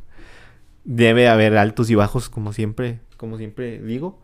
Debe 0.84 1.28
haber 1.28 1.58
altos 1.58 1.90
y 1.90 1.96
bajos 1.96 2.30
como 2.30 2.54
siempre 2.54 3.02
como 3.18 3.38
siempre 3.38 3.82
digo 3.82 4.22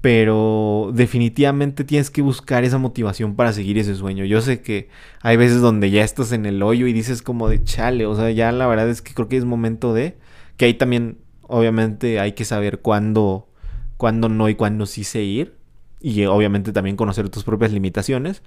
pero 0.00 0.90
definitivamente 0.94 1.84
tienes 1.84 2.10
que 2.10 2.22
buscar 2.22 2.64
esa 2.64 2.78
motivación 2.78 3.36
para 3.36 3.52
seguir 3.52 3.78
ese 3.78 3.94
sueño. 3.94 4.24
Yo 4.24 4.40
sé 4.40 4.62
que 4.62 4.88
hay 5.20 5.36
veces 5.36 5.60
donde 5.60 5.90
ya 5.90 6.02
estás 6.04 6.32
en 6.32 6.46
el 6.46 6.62
hoyo 6.62 6.86
y 6.86 6.92
dices 6.92 7.22
como 7.22 7.48
de 7.48 7.62
chale, 7.62 8.06
o 8.06 8.14
sea, 8.16 8.30
ya 8.30 8.50
la 8.52 8.66
verdad 8.66 8.88
es 8.88 9.02
que 9.02 9.12
creo 9.12 9.28
que 9.28 9.36
es 9.36 9.44
momento 9.44 9.92
de 9.92 10.16
que 10.56 10.64
ahí 10.66 10.74
también 10.74 11.18
obviamente 11.42 12.20
hay 12.20 12.32
que 12.32 12.44
saber 12.44 12.80
cuándo 12.80 13.48
cuándo 13.96 14.30
no 14.30 14.48
y 14.48 14.54
cuándo 14.54 14.86
sí 14.86 15.04
seguir 15.04 15.56
y 16.00 16.24
obviamente 16.24 16.72
también 16.72 16.96
conocer 16.96 17.28
tus 17.28 17.44
propias 17.44 17.72
limitaciones. 17.72 18.42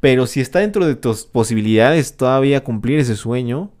Pero 0.00 0.26
si 0.26 0.40
está 0.40 0.60
dentro 0.60 0.86
de 0.86 0.94
tus 0.94 1.24
posibilidades 1.24 2.16
todavía 2.16 2.62
cumplir 2.62 3.00
ese 3.00 3.16
sueño, 3.16 3.72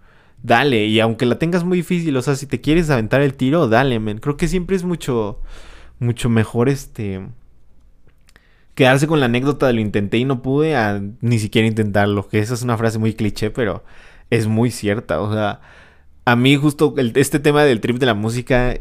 dale. 0.42 0.86
Y 0.86 0.98
aunque 0.98 1.26
la 1.26 1.38
tengas 1.38 1.62
muy 1.62 1.78
difícil, 1.78 2.16
o 2.16 2.22
sea, 2.22 2.34
si 2.34 2.46
te 2.46 2.60
quieres 2.60 2.90
aventar 2.90 3.20
el 3.20 3.34
tiro, 3.34 3.68
dale, 3.68 4.00
men. 4.00 4.18
Creo 4.18 4.36
que 4.36 4.48
siempre 4.48 4.74
es 4.74 4.82
mucho 4.82 5.38
mucho 5.98 6.28
mejor 6.28 6.68
este 6.68 7.20
quedarse 8.74 9.08
con 9.08 9.20
la 9.20 9.26
anécdota 9.26 9.66
de 9.66 9.72
lo 9.72 9.80
intenté 9.80 10.18
y 10.18 10.24
no 10.24 10.42
pude 10.42 10.76
a 10.76 11.02
ni 11.20 11.38
siquiera 11.38 11.66
intentarlo, 11.66 12.28
que 12.28 12.38
esa 12.38 12.54
es 12.54 12.62
una 12.62 12.78
frase 12.78 12.98
muy 12.98 13.14
cliché, 13.14 13.50
pero 13.50 13.84
es 14.30 14.46
muy 14.46 14.70
cierta, 14.70 15.20
o 15.20 15.32
sea, 15.32 15.60
a 16.24 16.36
mí 16.36 16.56
justo 16.56 16.94
este 16.96 17.40
tema 17.40 17.64
del 17.64 17.80
trip 17.80 17.98
de 17.98 18.06
la 18.06 18.14
música, 18.14 18.76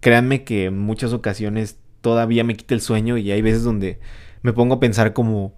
créanme 0.00 0.44
que 0.44 0.66
en 0.66 0.78
muchas 0.78 1.12
ocasiones 1.12 1.78
todavía 2.00 2.44
me 2.44 2.56
quita 2.56 2.74
el 2.74 2.80
sueño 2.80 3.18
y 3.18 3.30
hay 3.30 3.42
veces 3.42 3.62
donde 3.62 4.00
me 4.42 4.52
pongo 4.52 4.76
a 4.76 4.80
pensar 4.80 5.12
como 5.12 5.54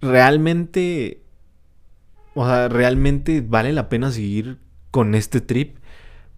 realmente 0.00 1.22
o 2.34 2.46
sea, 2.46 2.68
realmente 2.68 3.44
vale 3.46 3.72
la 3.72 3.88
pena 3.88 4.10
seguir 4.10 4.58
con 4.90 5.14
este 5.14 5.40
trip 5.40 5.76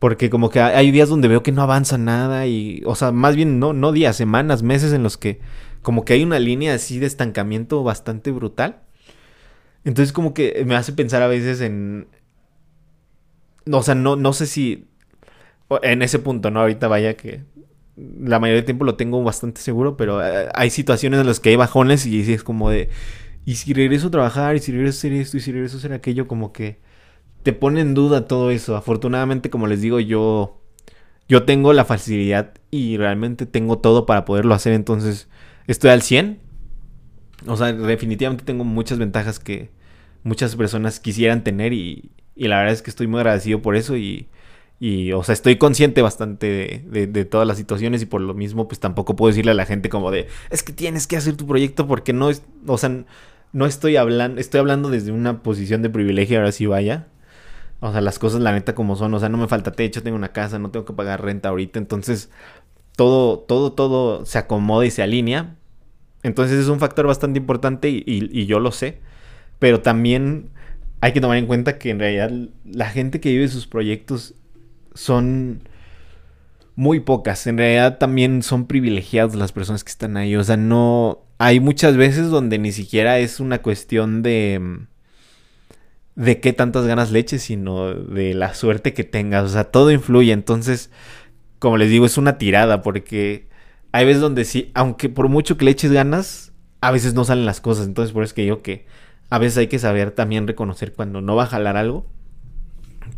porque 0.02 0.30
como 0.30 0.50
que 0.50 0.60
hay 0.60 0.90
días 0.90 1.08
donde 1.08 1.28
veo 1.28 1.44
que 1.44 1.52
no 1.52 1.62
avanza 1.62 1.96
nada 1.96 2.48
y, 2.48 2.82
o 2.86 2.96
sea, 2.96 3.12
más 3.12 3.36
bien 3.36 3.60
no, 3.60 3.72
no 3.72 3.92
días, 3.92 4.16
semanas, 4.16 4.64
meses 4.64 4.92
en 4.92 5.04
los 5.04 5.16
que 5.16 5.38
como 5.80 6.04
que 6.04 6.14
hay 6.14 6.24
una 6.24 6.40
línea 6.40 6.74
así 6.74 6.98
de 6.98 7.06
estancamiento 7.06 7.84
bastante 7.84 8.32
brutal. 8.32 8.80
Entonces 9.84 10.12
como 10.12 10.34
que 10.34 10.64
me 10.66 10.74
hace 10.74 10.92
pensar 10.92 11.22
a 11.22 11.28
veces 11.28 11.60
en... 11.60 12.08
O 13.70 13.84
sea, 13.84 13.94
no, 13.94 14.16
no 14.16 14.32
sé 14.32 14.46
si... 14.46 14.88
En 15.82 16.02
ese 16.02 16.18
punto, 16.18 16.50
¿no? 16.50 16.62
Ahorita 16.62 16.88
vaya 16.88 17.14
que 17.16 17.44
la 17.96 18.40
mayoría 18.40 18.56
del 18.56 18.64
tiempo 18.64 18.84
lo 18.84 18.96
tengo 18.96 19.22
bastante 19.22 19.60
seguro, 19.60 19.96
pero 19.96 20.20
eh, 20.20 20.48
hay 20.52 20.70
situaciones 20.70 21.20
en 21.20 21.28
las 21.28 21.38
que 21.38 21.50
hay 21.50 21.56
bajones 21.56 22.06
y 22.06 22.32
es 22.32 22.42
como 22.42 22.70
de... 22.70 22.88
Y 23.44 23.54
si 23.54 23.72
regreso 23.72 24.08
a 24.08 24.10
trabajar, 24.10 24.56
y 24.56 24.58
si 24.58 24.72
regreso 24.72 24.96
a 24.96 24.98
hacer 24.98 25.12
esto, 25.12 25.36
y 25.36 25.40
si 25.40 25.52
regreso 25.52 25.76
a 25.76 25.78
hacer 25.78 25.92
aquello, 25.92 26.26
como 26.26 26.52
que 26.52 26.80
te 27.42 27.52
pone 27.52 27.80
en 27.80 27.94
duda 27.94 28.26
todo 28.26 28.50
eso. 28.50 28.76
Afortunadamente, 28.76 29.50
como 29.50 29.66
les 29.66 29.80
digo, 29.80 30.00
yo, 30.00 30.60
yo 31.28 31.44
tengo 31.44 31.72
la 31.72 31.84
facilidad 31.84 32.54
y 32.70 32.96
realmente 32.96 33.46
tengo 33.46 33.78
todo 33.78 34.06
para 34.06 34.24
poderlo 34.24 34.54
hacer. 34.54 34.72
Entonces, 34.72 35.28
estoy 35.66 35.90
al 35.90 36.02
100. 36.02 36.40
O 37.46 37.56
sea, 37.56 37.72
definitivamente 37.72 38.44
tengo 38.44 38.64
muchas 38.64 38.98
ventajas 38.98 39.38
que 39.40 39.70
muchas 40.22 40.56
personas 40.56 41.00
quisieran 41.00 41.42
tener 41.44 41.72
y, 41.72 42.12
y 42.36 42.48
la 42.48 42.58
verdad 42.58 42.72
es 42.74 42.82
que 42.82 42.90
estoy 42.90 43.06
muy 43.08 43.18
agradecido 43.20 43.62
por 43.62 43.76
eso 43.76 43.96
y, 43.96 44.28
Y, 44.80 45.12
o 45.12 45.22
sea, 45.22 45.32
estoy 45.34 45.58
consciente 45.58 46.02
bastante 46.02 46.82
de, 46.86 47.06
de, 47.06 47.24
todas 47.24 47.46
las 47.46 47.56
situaciones 47.56 48.02
y 48.02 48.06
por 48.06 48.20
lo 48.20 48.34
mismo, 48.34 48.66
pues 48.68 48.80
tampoco 48.80 49.14
puedo 49.16 49.28
decirle 49.30 49.52
a 49.52 49.54
la 49.54 49.64
gente 49.66 49.88
como 49.88 50.10
de, 50.10 50.26
es 50.50 50.64
que 50.64 50.72
tienes 50.72 51.06
que 51.06 51.16
hacer 51.16 51.36
tu 51.36 51.46
proyecto 51.46 51.86
porque 51.86 52.12
no 52.12 52.30
es, 52.30 52.42
o 52.66 52.78
sea, 52.78 53.04
no 53.52 53.66
estoy 53.66 53.96
hablando, 53.96 54.40
estoy 54.40 54.58
hablando 54.60 54.90
desde 54.90 55.12
una 55.12 55.42
posición 55.42 55.82
de 55.82 55.90
privilegio, 55.90 56.38
ahora 56.38 56.50
sí 56.52 56.66
vaya. 56.66 57.06
O 57.84 57.90
sea, 57.90 58.00
las 58.00 58.20
cosas 58.20 58.40
la 58.40 58.52
neta 58.52 58.76
como 58.76 58.94
son, 58.94 59.12
o 59.12 59.18
sea, 59.18 59.28
no 59.28 59.38
me 59.38 59.48
falta 59.48 59.72
techo, 59.72 60.04
tengo 60.04 60.16
una 60.16 60.32
casa, 60.32 60.60
no 60.60 60.70
tengo 60.70 60.84
que 60.84 60.92
pagar 60.92 61.20
renta 61.20 61.48
ahorita, 61.48 61.80
entonces 61.80 62.30
todo, 62.94 63.40
todo, 63.40 63.72
todo 63.72 64.24
se 64.24 64.38
acomoda 64.38 64.86
y 64.86 64.92
se 64.92 65.02
alinea. 65.02 65.56
Entonces 66.22 66.60
es 66.60 66.68
un 66.68 66.78
factor 66.78 67.08
bastante 67.08 67.40
importante 67.40 67.88
y, 67.90 68.46
yo 68.46 68.60
lo 68.60 68.70
sé, 68.70 69.00
pero 69.58 69.80
también 69.80 70.50
hay 71.00 71.12
que 71.12 71.20
tomar 71.20 71.38
en 71.38 71.46
cuenta 71.46 71.76
que 71.78 71.90
en 71.90 71.98
realidad 71.98 72.30
la 72.64 72.88
gente 72.88 73.20
que 73.20 73.30
vive 73.30 73.48
sus 73.48 73.66
proyectos 73.66 74.34
son 74.94 75.62
muy 76.76 77.00
pocas. 77.00 77.48
En 77.48 77.58
realidad 77.58 77.98
también 77.98 78.44
son 78.44 78.66
privilegiados 78.68 79.34
las 79.34 79.50
personas 79.50 79.82
que 79.82 79.90
están 79.90 80.16
ahí. 80.16 80.36
O 80.36 80.44
sea, 80.44 80.56
no. 80.56 81.24
Hay 81.38 81.58
muchas 81.58 81.96
veces 81.96 82.30
donde 82.30 82.60
ni 82.60 82.70
siquiera 82.70 83.18
es 83.18 83.40
una 83.40 83.60
cuestión 83.60 84.22
de. 84.22 84.86
De 86.14 86.40
qué 86.40 86.52
tantas 86.52 86.86
ganas 86.86 87.10
le 87.10 87.18
eches, 87.20 87.42
sino 87.42 87.94
de 87.94 88.34
la 88.34 88.54
suerte 88.54 88.92
que 88.92 89.04
tengas. 89.04 89.44
O 89.44 89.48
sea, 89.48 89.64
todo 89.64 89.90
influye. 89.90 90.32
Entonces, 90.32 90.90
como 91.58 91.76
les 91.76 91.90
digo, 91.90 92.06
es 92.06 92.18
una 92.18 92.38
tirada. 92.38 92.82
Porque 92.82 93.48
hay 93.92 94.04
veces 94.04 94.20
donde 94.20 94.44
sí, 94.44 94.70
aunque 94.74 95.08
por 95.08 95.28
mucho 95.28 95.56
que 95.56 95.64
le 95.64 95.70
eches 95.70 95.92
ganas, 95.92 96.52
a 96.80 96.90
veces 96.90 97.14
no 97.14 97.24
salen 97.24 97.46
las 97.46 97.60
cosas. 97.60 97.86
Entonces, 97.86 98.12
por 98.12 98.22
eso 98.22 98.30
es 98.30 98.34
que 98.34 98.42
digo 98.42 98.62
que 98.62 98.86
a 99.30 99.38
veces 99.38 99.58
hay 99.58 99.68
que 99.68 99.78
saber 99.78 100.10
también 100.10 100.46
reconocer 100.46 100.92
cuando 100.92 101.20
no 101.20 101.36
va 101.36 101.44
a 101.44 101.46
jalar 101.46 101.76
algo. 101.76 102.06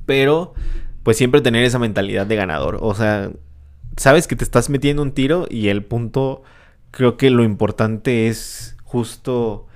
Pero 0.06 0.54
pues 1.02 1.18
siempre 1.18 1.42
tener 1.42 1.64
esa 1.64 1.78
mentalidad 1.78 2.26
de 2.26 2.36
ganador. 2.36 2.78
O 2.80 2.94
sea, 2.94 3.30
sabes 3.96 4.26
que 4.26 4.36
te 4.36 4.44
estás 4.44 4.70
metiendo 4.70 5.02
un 5.02 5.12
tiro 5.12 5.46
y 5.48 5.68
el 5.68 5.84
punto, 5.84 6.42
creo 6.90 7.16
que 7.16 7.30
lo 7.30 7.44
importante 7.44 8.26
es 8.28 8.76
justo 8.82 9.66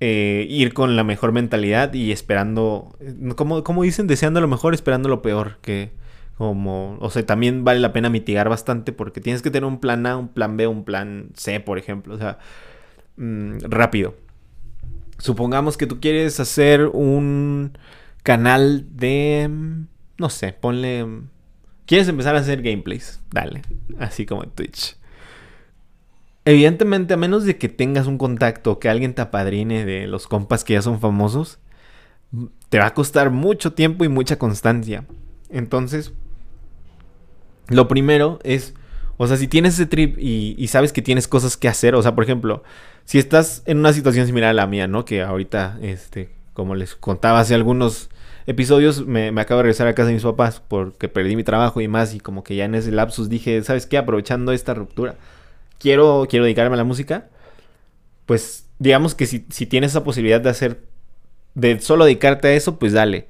eh, 0.00 0.46
ir 0.48 0.74
con 0.74 0.96
la 0.96 1.04
mejor 1.04 1.32
mentalidad 1.32 1.92
y 1.94 2.12
esperando, 2.12 2.96
como, 3.36 3.64
como 3.64 3.82
dicen, 3.82 4.06
deseando 4.06 4.40
lo 4.40 4.48
mejor, 4.48 4.74
esperando 4.74 5.08
lo 5.08 5.22
peor, 5.22 5.58
que 5.60 5.90
como, 6.36 6.96
o 7.00 7.10
sea, 7.10 7.26
también 7.26 7.64
vale 7.64 7.80
la 7.80 7.92
pena 7.92 8.10
mitigar 8.10 8.48
bastante 8.48 8.92
porque 8.92 9.20
tienes 9.20 9.42
que 9.42 9.50
tener 9.50 9.66
un 9.66 9.80
plan 9.80 10.06
A, 10.06 10.16
un 10.16 10.28
plan 10.28 10.56
B, 10.56 10.66
un 10.68 10.84
plan 10.84 11.30
C, 11.34 11.60
por 11.60 11.78
ejemplo, 11.78 12.14
o 12.14 12.18
sea, 12.18 12.38
mm, 13.16 13.58
rápido. 13.62 14.14
Supongamos 15.18 15.76
que 15.76 15.86
tú 15.86 15.98
quieres 16.00 16.38
hacer 16.38 16.86
un 16.86 17.76
canal 18.22 18.86
de 18.94 19.50
no 20.18 20.28
sé, 20.28 20.52
ponle... 20.52 21.06
¿Quieres 21.86 22.08
empezar 22.08 22.36
a 22.36 22.40
hacer 22.40 22.60
gameplays? 22.60 23.22
Dale, 23.30 23.62
así 23.98 24.26
como 24.26 24.44
en 24.44 24.50
Twitch. 24.50 24.97
Evidentemente, 26.48 27.12
a 27.12 27.18
menos 27.18 27.44
de 27.44 27.58
que 27.58 27.68
tengas 27.68 28.06
un 28.06 28.16
contacto, 28.16 28.78
que 28.78 28.88
alguien 28.88 29.12
te 29.12 29.20
apadrine 29.20 29.84
de 29.84 30.06
los 30.06 30.26
compas 30.26 30.64
que 30.64 30.72
ya 30.72 30.80
son 30.80 30.98
famosos, 30.98 31.58
te 32.70 32.78
va 32.78 32.86
a 32.86 32.94
costar 32.94 33.28
mucho 33.28 33.74
tiempo 33.74 34.02
y 34.02 34.08
mucha 34.08 34.38
constancia. 34.38 35.04
Entonces, 35.50 36.14
lo 37.68 37.86
primero 37.86 38.38
es, 38.44 38.72
o 39.18 39.26
sea, 39.26 39.36
si 39.36 39.46
tienes 39.46 39.74
ese 39.74 39.84
trip 39.84 40.16
y, 40.18 40.66
sabes 40.68 40.94
que 40.94 41.02
tienes 41.02 41.28
cosas 41.28 41.58
que 41.58 41.68
hacer, 41.68 41.94
o 41.94 42.00
sea, 42.00 42.14
por 42.14 42.24
ejemplo, 42.24 42.62
si 43.04 43.18
estás 43.18 43.62
en 43.66 43.76
una 43.76 43.92
situación 43.92 44.24
similar 44.24 44.48
a 44.48 44.54
la 44.54 44.66
mía, 44.66 44.88
¿no? 44.88 45.04
Que 45.04 45.20
ahorita, 45.20 45.78
este, 45.82 46.30
como 46.54 46.74
les 46.76 46.94
contaba 46.94 47.40
hace 47.40 47.54
algunos 47.56 48.08
episodios 48.46 49.06
me, 49.06 49.28
acabo 49.38 49.58
de 49.58 49.64
regresar 49.64 49.86
a 49.86 49.94
casa 49.94 50.06
de 50.06 50.14
mis 50.14 50.22
papás 50.22 50.62
porque 50.66 51.10
perdí 51.10 51.36
mi 51.36 51.44
trabajo 51.44 51.82
y 51.82 51.88
más 51.88 52.14
y 52.14 52.20
como 52.20 52.42
que 52.42 52.56
ya 52.56 52.64
en 52.64 52.74
ese 52.74 52.90
lapsus 52.90 53.28
dije, 53.28 53.62
¿sabes 53.62 53.84
qué? 53.84 53.98
Aprovechando 53.98 54.52
esta 54.52 54.72
ruptura, 54.72 55.16
quiero, 55.78 56.26
quiero 56.28 56.44
dedicarme 56.44 56.74
a 56.74 56.78
la 56.78 56.84
música. 56.84 57.28
Pues 58.26 58.66
digamos 58.78 59.14
que 59.14 59.26
si, 59.26 59.46
si 59.50 59.66
tienes 59.66 59.92
esa 59.92 60.04
posibilidad 60.04 60.40
de 60.40 60.50
hacer, 60.50 60.82
de 61.54 61.80
solo 61.80 62.04
dedicarte 62.04 62.48
a 62.48 62.54
eso, 62.54 62.78
pues 62.78 62.92
dale. 62.92 63.26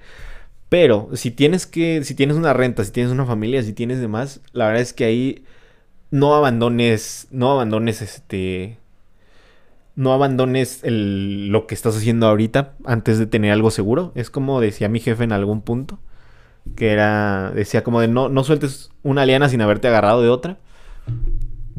Pero 0.69 1.09
si 1.15 1.31
tienes 1.31 1.67
que, 1.67 2.05
si 2.05 2.15
tienes 2.15 2.37
una 2.37 2.53
renta, 2.53 2.85
si 2.85 2.93
tienes 2.93 3.13
una 3.13 3.25
familia, 3.27 3.63
si 3.63 3.73
tienes 3.73 4.01
demás, 4.01 4.41
la 4.53 4.67
verdad 4.67 4.83
es 4.83 4.93
que 4.93 5.05
ahí 5.05 5.45
no 6.11 6.35
abandones, 6.35 7.29
no 7.31 7.53
abandones 7.53 8.03
este, 8.03 8.79
no 9.97 10.13
abandones 10.13 10.83
lo 10.85 11.67
que 11.67 11.75
estás 11.75 11.97
haciendo 11.97 12.29
ahorita 12.29 12.75
antes 12.85 13.19
de 13.19 13.27
tener 13.27 13.53
algo 13.53 13.71
seguro. 13.71 14.13
Es 14.15 14.31
como 14.31 14.61
decía 14.61 14.89
mi 14.89 15.01
jefe 15.01 15.25
en 15.25 15.33
algún 15.33 15.63
punto, 15.63 15.99
que 16.77 16.93
era, 16.93 17.51
decía 17.55 17.83
como 17.83 18.01
de 18.01 18.09
no, 18.09 18.29
no 18.29 18.45
sueltes 18.45 18.91
una 19.03 19.27
liana 19.27 19.49
sin 19.49 19.61
haberte 19.63 19.89
agarrado 19.89 20.23
de 20.23 20.29
otra. 20.29 20.59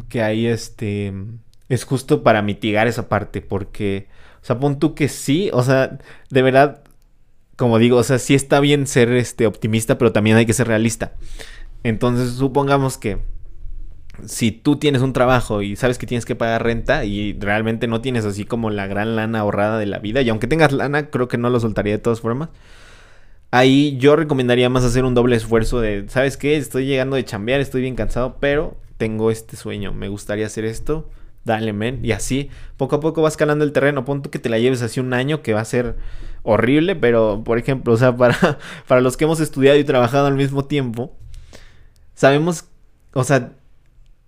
Que 0.09 0.23
ahí 0.23 0.47
este, 0.47 1.13
es 1.69 1.83
justo 1.85 2.23
para 2.23 2.41
mitigar 2.41 2.87
esa 2.87 3.07
parte, 3.07 3.41
porque, 3.41 4.07
o 4.41 4.45
sea, 4.45 4.59
pon 4.59 4.79
tú 4.79 4.95
que 4.95 5.07
sí, 5.07 5.49
o 5.53 5.63
sea, 5.63 5.99
de 6.29 6.41
verdad, 6.41 6.81
como 7.55 7.77
digo, 7.77 7.97
o 7.97 8.03
sea, 8.03 8.19
sí 8.19 8.33
está 8.33 8.59
bien 8.59 8.87
ser 8.87 9.11
este, 9.13 9.45
optimista, 9.45 9.97
pero 9.97 10.11
también 10.11 10.35
hay 10.37 10.45
que 10.45 10.53
ser 10.53 10.67
realista. 10.67 11.13
Entonces, 11.83 12.31
supongamos 12.31 12.97
que 12.97 13.19
si 14.25 14.51
tú 14.51 14.77
tienes 14.77 15.01
un 15.01 15.13
trabajo 15.13 15.61
y 15.61 15.75
sabes 15.75 15.97
que 15.97 16.07
tienes 16.07 16.25
que 16.25 16.35
pagar 16.35 16.63
renta 16.63 17.05
y 17.05 17.37
realmente 17.39 17.87
no 17.87 18.01
tienes 18.01 18.25
así 18.25 18.43
como 18.45 18.69
la 18.69 18.87
gran 18.87 19.15
lana 19.15 19.39
ahorrada 19.39 19.77
de 19.77 19.85
la 19.85 19.99
vida, 19.99 20.21
y 20.21 20.29
aunque 20.29 20.47
tengas 20.47 20.71
lana, 20.71 21.09
creo 21.09 21.27
que 21.27 21.37
no 21.37 21.49
lo 21.49 21.59
soltaría 21.59 21.93
de 21.93 21.99
todas 21.99 22.21
formas. 22.21 22.49
Ahí 23.51 23.97
yo 23.97 24.15
recomendaría 24.15 24.69
más 24.69 24.83
hacer 24.83 25.05
un 25.05 25.15
doble 25.15 25.35
esfuerzo 25.35 25.81
de, 25.81 26.05
¿sabes 26.09 26.37
qué? 26.37 26.57
Estoy 26.57 26.85
llegando 26.85 27.15
de 27.15 27.25
chambear, 27.25 27.59
estoy 27.61 27.81
bien 27.81 27.95
cansado, 27.95 28.37
pero 28.39 28.77
tengo 28.99 29.31
este 29.31 29.55
sueño, 29.55 29.93
me 29.93 30.09
gustaría 30.09 30.45
hacer 30.45 30.65
esto, 30.65 31.09
dale, 31.45 31.73
men. 31.73 32.01
Y 32.03 32.11
así, 32.11 32.49
poco 32.77 32.97
a 32.97 32.99
poco 32.99 33.21
vas 33.21 33.37
calando 33.37 33.63
el 33.63 33.71
terreno. 33.71 34.05
Punto 34.05 34.29
que 34.29 34.39
te 34.39 34.49
la 34.49 34.59
lleves 34.59 34.81
así 34.81 34.99
un 34.99 35.13
año, 35.13 35.41
que 35.41 35.53
va 35.53 35.61
a 35.61 35.65
ser 35.65 35.95
horrible, 36.43 36.95
pero 36.97 37.41
por 37.45 37.57
ejemplo, 37.57 37.93
o 37.93 37.97
sea, 37.97 38.15
para, 38.15 38.59
para 38.87 39.01
los 39.01 39.17
que 39.17 39.23
hemos 39.23 39.39
estudiado 39.39 39.79
y 39.79 39.85
trabajado 39.85 40.27
al 40.27 40.35
mismo 40.35 40.65
tiempo, 40.65 41.15
sabemos, 42.13 42.65
o 43.13 43.23
sea, 43.23 43.53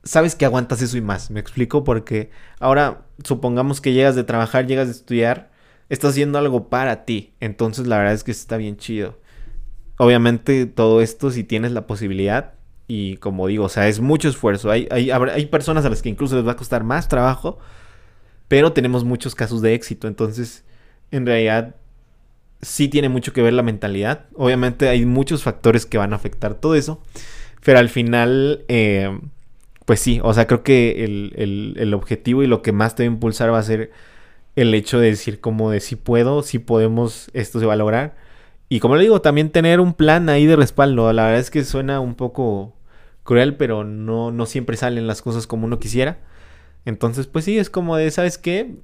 sabes 0.03 0.35
que 0.35 0.45
aguantas 0.45 0.81
eso 0.81 0.97
y 0.97 1.01
más. 1.01 1.31
Me 1.31 1.41
explico 1.41 1.83
porque 1.83 2.31
ahora 2.59 3.05
supongamos 3.25 3.81
que 3.81 3.91
llegas 3.91 4.15
de 4.15 4.23
trabajar, 4.23 4.67
llegas 4.67 4.87
de 4.87 4.93
estudiar, 4.93 5.51
estás 5.89 6.11
haciendo 6.11 6.39
algo 6.39 6.69
para 6.69 7.03
ti. 7.03 7.33
Entonces 7.41 7.87
la 7.87 7.97
verdad 7.97 8.13
es 8.13 8.23
que 8.23 8.31
está 8.31 8.55
bien 8.55 8.77
chido. 8.77 9.19
Obviamente 9.97 10.65
todo 10.65 11.01
esto 11.01 11.29
si 11.29 11.43
tienes 11.43 11.73
la 11.73 11.85
posibilidad 11.87 12.53
y 12.93 13.15
como 13.17 13.47
digo, 13.47 13.63
o 13.63 13.69
sea, 13.69 13.87
es 13.87 14.01
mucho 14.01 14.27
esfuerzo. 14.27 14.69
Hay, 14.69 14.85
hay, 14.91 15.11
hay 15.11 15.45
personas 15.45 15.85
a 15.85 15.89
las 15.89 16.01
que 16.01 16.09
incluso 16.09 16.35
les 16.35 16.45
va 16.45 16.51
a 16.51 16.55
costar 16.57 16.83
más 16.83 17.07
trabajo, 17.07 17.57
pero 18.49 18.73
tenemos 18.73 19.05
muchos 19.05 19.33
casos 19.33 19.61
de 19.61 19.75
éxito. 19.75 20.09
Entonces, 20.09 20.65
en 21.09 21.25
realidad 21.25 21.75
sí 22.61 22.89
tiene 22.89 23.07
mucho 23.07 23.31
que 23.31 23.41
ver 23.41 23.53
la 23.53 23.63
mentalidad. 23.63 24.25
Obviamente 24.35 24.89
hay 24.89 25.05
muchos 25.05 25.41
factores 25.41 25.85
que 25.85 25.97
van 25.97 26.11
a 26.11 26.17
afectar 26.17 26.55
todo 26.55 26.75
eso. 26.75 27.01
Pero 27.63 27.79
al 27.79 27.87
final, 27.87 28.65
eh, 28.67 29.17
pues 29.85 30.01
sí, 30.01 30.19
o 30.21 30.33
sea, 30.33 30.45
creo 30.45 30.63
que 30.63 31.05
el, 31.05 31.93
objetivo 31.93 32.43
y 32.43 32.47
lo 32.47 32.61
que 32.61 32.73
más 32.73 32.95
te 32.95 33.03
va 33.03 33.09
a 33.09 33.13
impulsar 33.13 33.53
va 33.53 33.59
a 33.59 33.63
ser 33.63 33.91
el 34.57 34.73
hecho 34.73 34.99
de 34.99 35.11
decir 35.11 35.39
como 35.39 35.71
de 35.71 35.79
si 35.79 35.95
puedo, 35.95 36.43
si 36.43 36.59
podemos, 36.59 37.29
esto 37.33 37.61
se 37.61 37.65
va 37.65 37.73
a 37.73 37.77
lograr. 37.77 38.17
Y 38.67 38.81
como 38.81 38.97
le 38.97 39.03
digo, 39.03 39.21
también 39.21 39.49
tener 39.49 39.79
un 39.79 39.93
plan 39.93 40.27
ahí 40.27 40.45
de 40.45 40.57
respaldo. 40.57 41.13
La 41.13 41.23
verdad 41.27 41.39
es 41.39 41.51
que 41.51 41.63
suena 41.63 42.01
un 42.01 42.15
poco 42.15 42.73
cruel, 43.23 43.55
pero 43.55 43.83
no, 43.83 44.31
no 44.31 44.45
siempre 44.45 44.77
salen 44.77 45.07
las 45.07 45.21
cosas 45.21 45.47
como 45.47 45.65
uno 45.65 45.79
quisiera. 45.79 46.19
Entonces, 46.85 47.27
pues 47.27 47.45
sí, 47.45 47.57
es 47.57 47.69
como 47.69 47.95
de, 47.95 48.09
¿sabes 48.11 48.37
qué? 48.37 48.75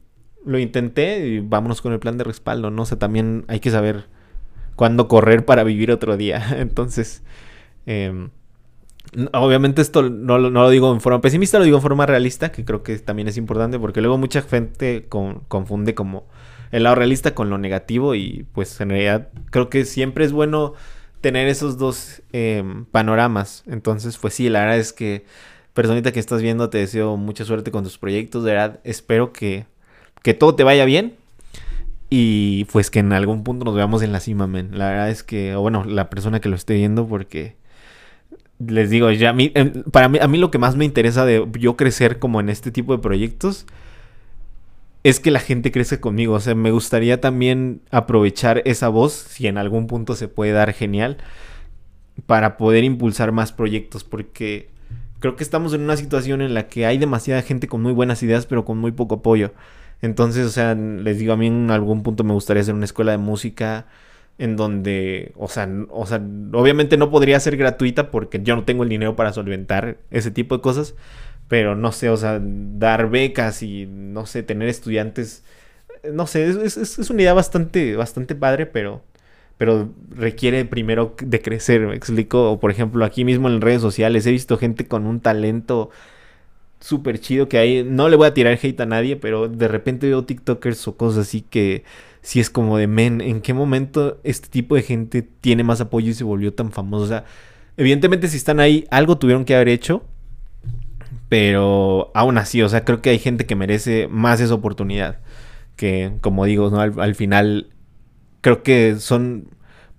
Lo 0.46 0.60
intenté 0.60 1.28
y 1.28 1.40
vámonos 1.40 1.82
con 1.82 1.94
el 1.94 2.00
plan 2.00 2.18
de 2.18 2.24
respaldo, 2.24 2.70
¿no? 2.72 2.84
O 2.84 2.86
sea, 2.86 3.00
también 3.00 3.46
hay 3.48 3.60
que 3.60 3.72
saber 3.72 4.06
cuándo 4.76 5.08
correr 5.08 5.46
para 5.46 5.64
vivir 5.64 5.92
otro 5.92 6.18
día. 6.18 6.46
Entonces, 6.60 7.24
eh, 7.86 8.30
Obviamente 9.34 9.82
esto 9.82 10.10
no, 10.10 10.38
lo 10.38 10.70
digo 10.70 10.92
en 10.92 11.02
forma 11.02 11.22
pesimista, 11.22 11.60
lo 11.60 11.66
digo 11.66 11.78
en 11.78 11.82
forma 11.82 12.06
realista, 12.06 12.52
que 12.52 12.66
creo 12.66 12.84
que 12.84 12.98
también 13.00 13.28
es 13.28 13.38
importante, 13.38 13.80
porque 13.80 14.02
luego 14.02 14.18
mucha 14.18 14.42
gente 14.42 15.08
confunde 15.08 15.96
como 15.96 16.26
el 16.72 16.84
lado 16.84 16.96
realista 16.96 17.34
con 17.34 17.50
lo 17.50 17.58
negativo 17.58 18.16
y 18.16 18.46
pues 18.52 18.80
en 18.82 18.90
realidad 18.90 19.30
creo 19.50 19.70
que 19.70 19.86
siempre 19.86 20.26
es 20.26 20.34
bueno 20.34 20.74
tener 21.28 21.50
esos 21.50 21.78
dos 21.78 22.22
em, 22.32 22.86
panoramas. 22.86 23.64
Entonces, 23.68 24.18
pues 24.18 24.34
sí, 24.34 24.48
la 24.48 24.62
verdad 24.62 24.78
es 24.78 24.94
que, 24.94 25.26
personita 25.74 26.14
que 26.14 26.22
estás 26.22 26.42
viendo, 26.42 26.70
te 26.70 26.78
deseo 26.78 27.18
mucha 27.18 27.44
suerte 27.44 27.70
con 27.70 27.84
tus 27.84 27.98
proyectos, 27.98 28.46
de 28.46 28.52
verdad, 28.52 28.80
espero 28.86 29.34
que, 29.34 29.66
que 30.24 30.34
todo 30.34 30.56
te 30.56 30.64
vaya 30.64 30.86
bien. 30.86 31.16
Y 32.10 32.64
pues 32.72 32.90
que 32.90 33.00
en 33.00 33.12
algún 33.12 33.44
punto 33.44 33.66
nos 33.66 33.76
veamos 33.76 34.02
en 34.04 34.14
la 34.14 34.22
cima, 34.22 34.48
men. 34.48 34.78
La 34.78 34.88
verdad 34.88 35.10
es 35.10 35.22
que, 35.22 35.54
o 35.56 35.60
bueno, 35.60 35.84
la 35.84 36.10
persona 36.10 36.40
que 36.40 36.48
lo 36.48 36.56
esté 36.56 36.76
viendo, 36.76 37.06
porque 37.06 37.58
les 38.66 38.90
digo, 38.90 39.12
ya 39.12 39.36
em, 39.38 39.84
para 39.92 40.08
mí, 40.08 40.20
a 40.22 40.30
mí 40.30 40.38
lo 40.38 40.50
que 40.50 40.60
más 40.60 40.78
me 40.78 40.86
interesa 40.86 41.26
de 41.26 41.46
yo 41.60 41.76
crecer 41.76 42.20
como 42.20 42.40
en 42.40 42.48
este 42.48 42.72
tipo 42.72 42.96
de 42.96 43.00
proyectos 43.00 43.66
es 45.10 45.22
que 45.22 45.32
la 45.32 45.40
gente 45.40 45.72
crece 45.72 46.02
conmigo. 46.02 46.34
O 46.34 46.40
sea, 46.40 46.54
me 46.54 46.72
gustaría 46.72 47.22
también 47.22 47.82
aprovechar 47.92 48.62
esa 48.66 48.90
voz, 48.90 49.14
si 49.14 49.48
en 49.48 49.58
algún 49.58 49.88
punto 49.88 50.16
se 50.16 50.28
puede 50.28 50.52
dar 50.52 50.74
genial, 50.74 51.18
para 52.26 52.58
poder 52.58 52.84
impulsar 52.84 53.32
más 53.32 53.54
proyectos, 53.54 54.04
porque 54.04 54.70
creo 55.20 55.38
que 55.38 55.44
estamos 55.44 55.74
en 55.74 55.82
una 55.82 55.96
situación 55.96 56.42
en 56.42 56.54
la 56.54 56.68
que 56.68 56.86
hay 56.86 56.98
demasiada 56.98 57.42
gente 57.42 57.68
con 57.68 57.82
muy 57.82 57.94
buenas 57.94 58.22
ideas, 58.22 58.46
pero 58.46 58.66
con 58.66 58.80
muy 58.80 58.92
poco 58.92 59.16
apoyo. 59.16 59.54
Entonces, 60.02 60.46
o 60.46 60.50
sea, 60.50 60.76
les 60.76 61.20
digo, 61.20 61.32
a 61.34 61.38
mí 61.38 61.48
en 61.48 61.72
algún 61.72 62.04
punto 62.04 62.26
me 62.26 62.34
gustaría 62.34 62.62
hacer 62.62 62.76
una 62.76 62.86
escuela 62.86 63.14
de 63.14 63.18
música 63.18 63.88
en 64.38 64.58
donde, 64.58 65.32
o 65.38 65.48
sea, 65.48 65.70
o 65.90 66.06
sea, 66.06 66.22
obviamente 66.54 66.98
no 66.98 67.10
podría 67.10 67.40
ser 67.40 67.56
gratuita 67.58 68.12
porque 68.12 68.42
yo 68.44 68.56
no 68.56 68.66
tengo 68.66 68.84
el 68.84 68.90
dinero 68.90 69.16
para 69.16 69.34
solventar 69.34 69.98
ese 70.12 70.32
tipo 70.32 70.58
de 70.58 70.62
cosas, 70.62 70.96
pero 71.48 71.76
no 71.76 71.92
sé, 71.92 72.10
o 72.10 72.18
sea, 72.18 72.40
dar 72.42 73.10
becas 73.10 73.64
y, 73.64 73.86
no 73.88 74.26
sé, 74.26 74.44
tener 74.44 74.70
estudiantes, 74.70 75.44
no 76.14 76.28
sé, 76.28 76.48
es, 76.50 76.78
es 76.78 77.10
una 77.10 77.22
idea 77.22 77.34
bastante, 77.34 77.96
bastante 77.96 78.36
padre, 78.36 78.66
pero 78.66 79.04
pero 79.58 79.90
requiere 80.12 80.66
primero 80.66 81.16
de 81.22 81.42
crecer, 81.42 81.82
me 81.88 81.96
explico. 81.96 82.60
Por 82.60 82.72
ejemplo, 82.72 83.04
aquí 83.04 83.26
mismo 83.26 83.50
en 83.50 83.62
redes 83.62 83.82
sociales 83.82 84.26
he 84.28 84.32
visto 84.32 84.58
gente 84.58 84.88
con 84.88 85.08
un 85.08 85.20
talento 85.20 85.90
súper 86.80 87.20
chido 87.20 87.50
que 87.50 87.58
ahí 87.58 87.84
no 87.84 88.08
le 88.08 88.16
voy 88.16 88.28
a 88.28 88.34
tirar 88.36 88.60
hate 88.62 88.80
a 88.82 88.86
nadie, 88.86 89.16
pero 89.16 89.48
de 89.48 89.68
repente 89.68 90.08
veo 90.08 90.26
TikTokers 90.26 90.88
o 90.88 90.96
cosas 90.98 91.28
así 91.28 91.42
que 91.42 91.84
si 92.22 92.40
es 92.40 92.52
como 92.52 92.78
de 92.78 92.88
men, 92.88 93.20
¿en 93.22 93.42
qué 93.42 93.54
momento 93.54 94.20
este 94.24 94.50
tipo 94.50 94.76
de 94.76 94.84
gente 94.84 95.24
tiene 95.24 95.64
más 95.64 95.82
apoyo 95.82 96.12
y 96.12 96.14
se 96.14 96.24
volvió 96.24 96.54
tan 96.54 96.72
famoso? 96.72 97.06
O 97.06 97.08
sea, 97.08 97.26
evidentemente 97.78 98.28
si 98.28 98.38
están 98.38 98.60
ahí, 98.60 98.86
algo 98.92 99.18
tuvieron 99.18 99.44
que 99.44 99.56
haber 99.56 99.70
hecho, 99.70 100.04
pero 101.30 102.12
aún 102.14 102.38
así, 102.38 102.62
o 102.62 102.70
sea, 102.70 102.86
creo 102.86 103.02
que 103.02 103.10
hay 103.10 103.20
gente 103.20 103.46
que 103.46 103.56
merece 103.56 104.08
más 104.10 104.40
esa 104.40 104.54
oportunidad. 104.54 105.20
Que, 105.76 106.14
como 106.22 106.46
digo, 106.46 106.70
¿no? 106.70 106.80
al 106.80 107.16
final 107.16 107.70
creo 108.42 108.64
que 108.64 108.96
son 109.00 109.50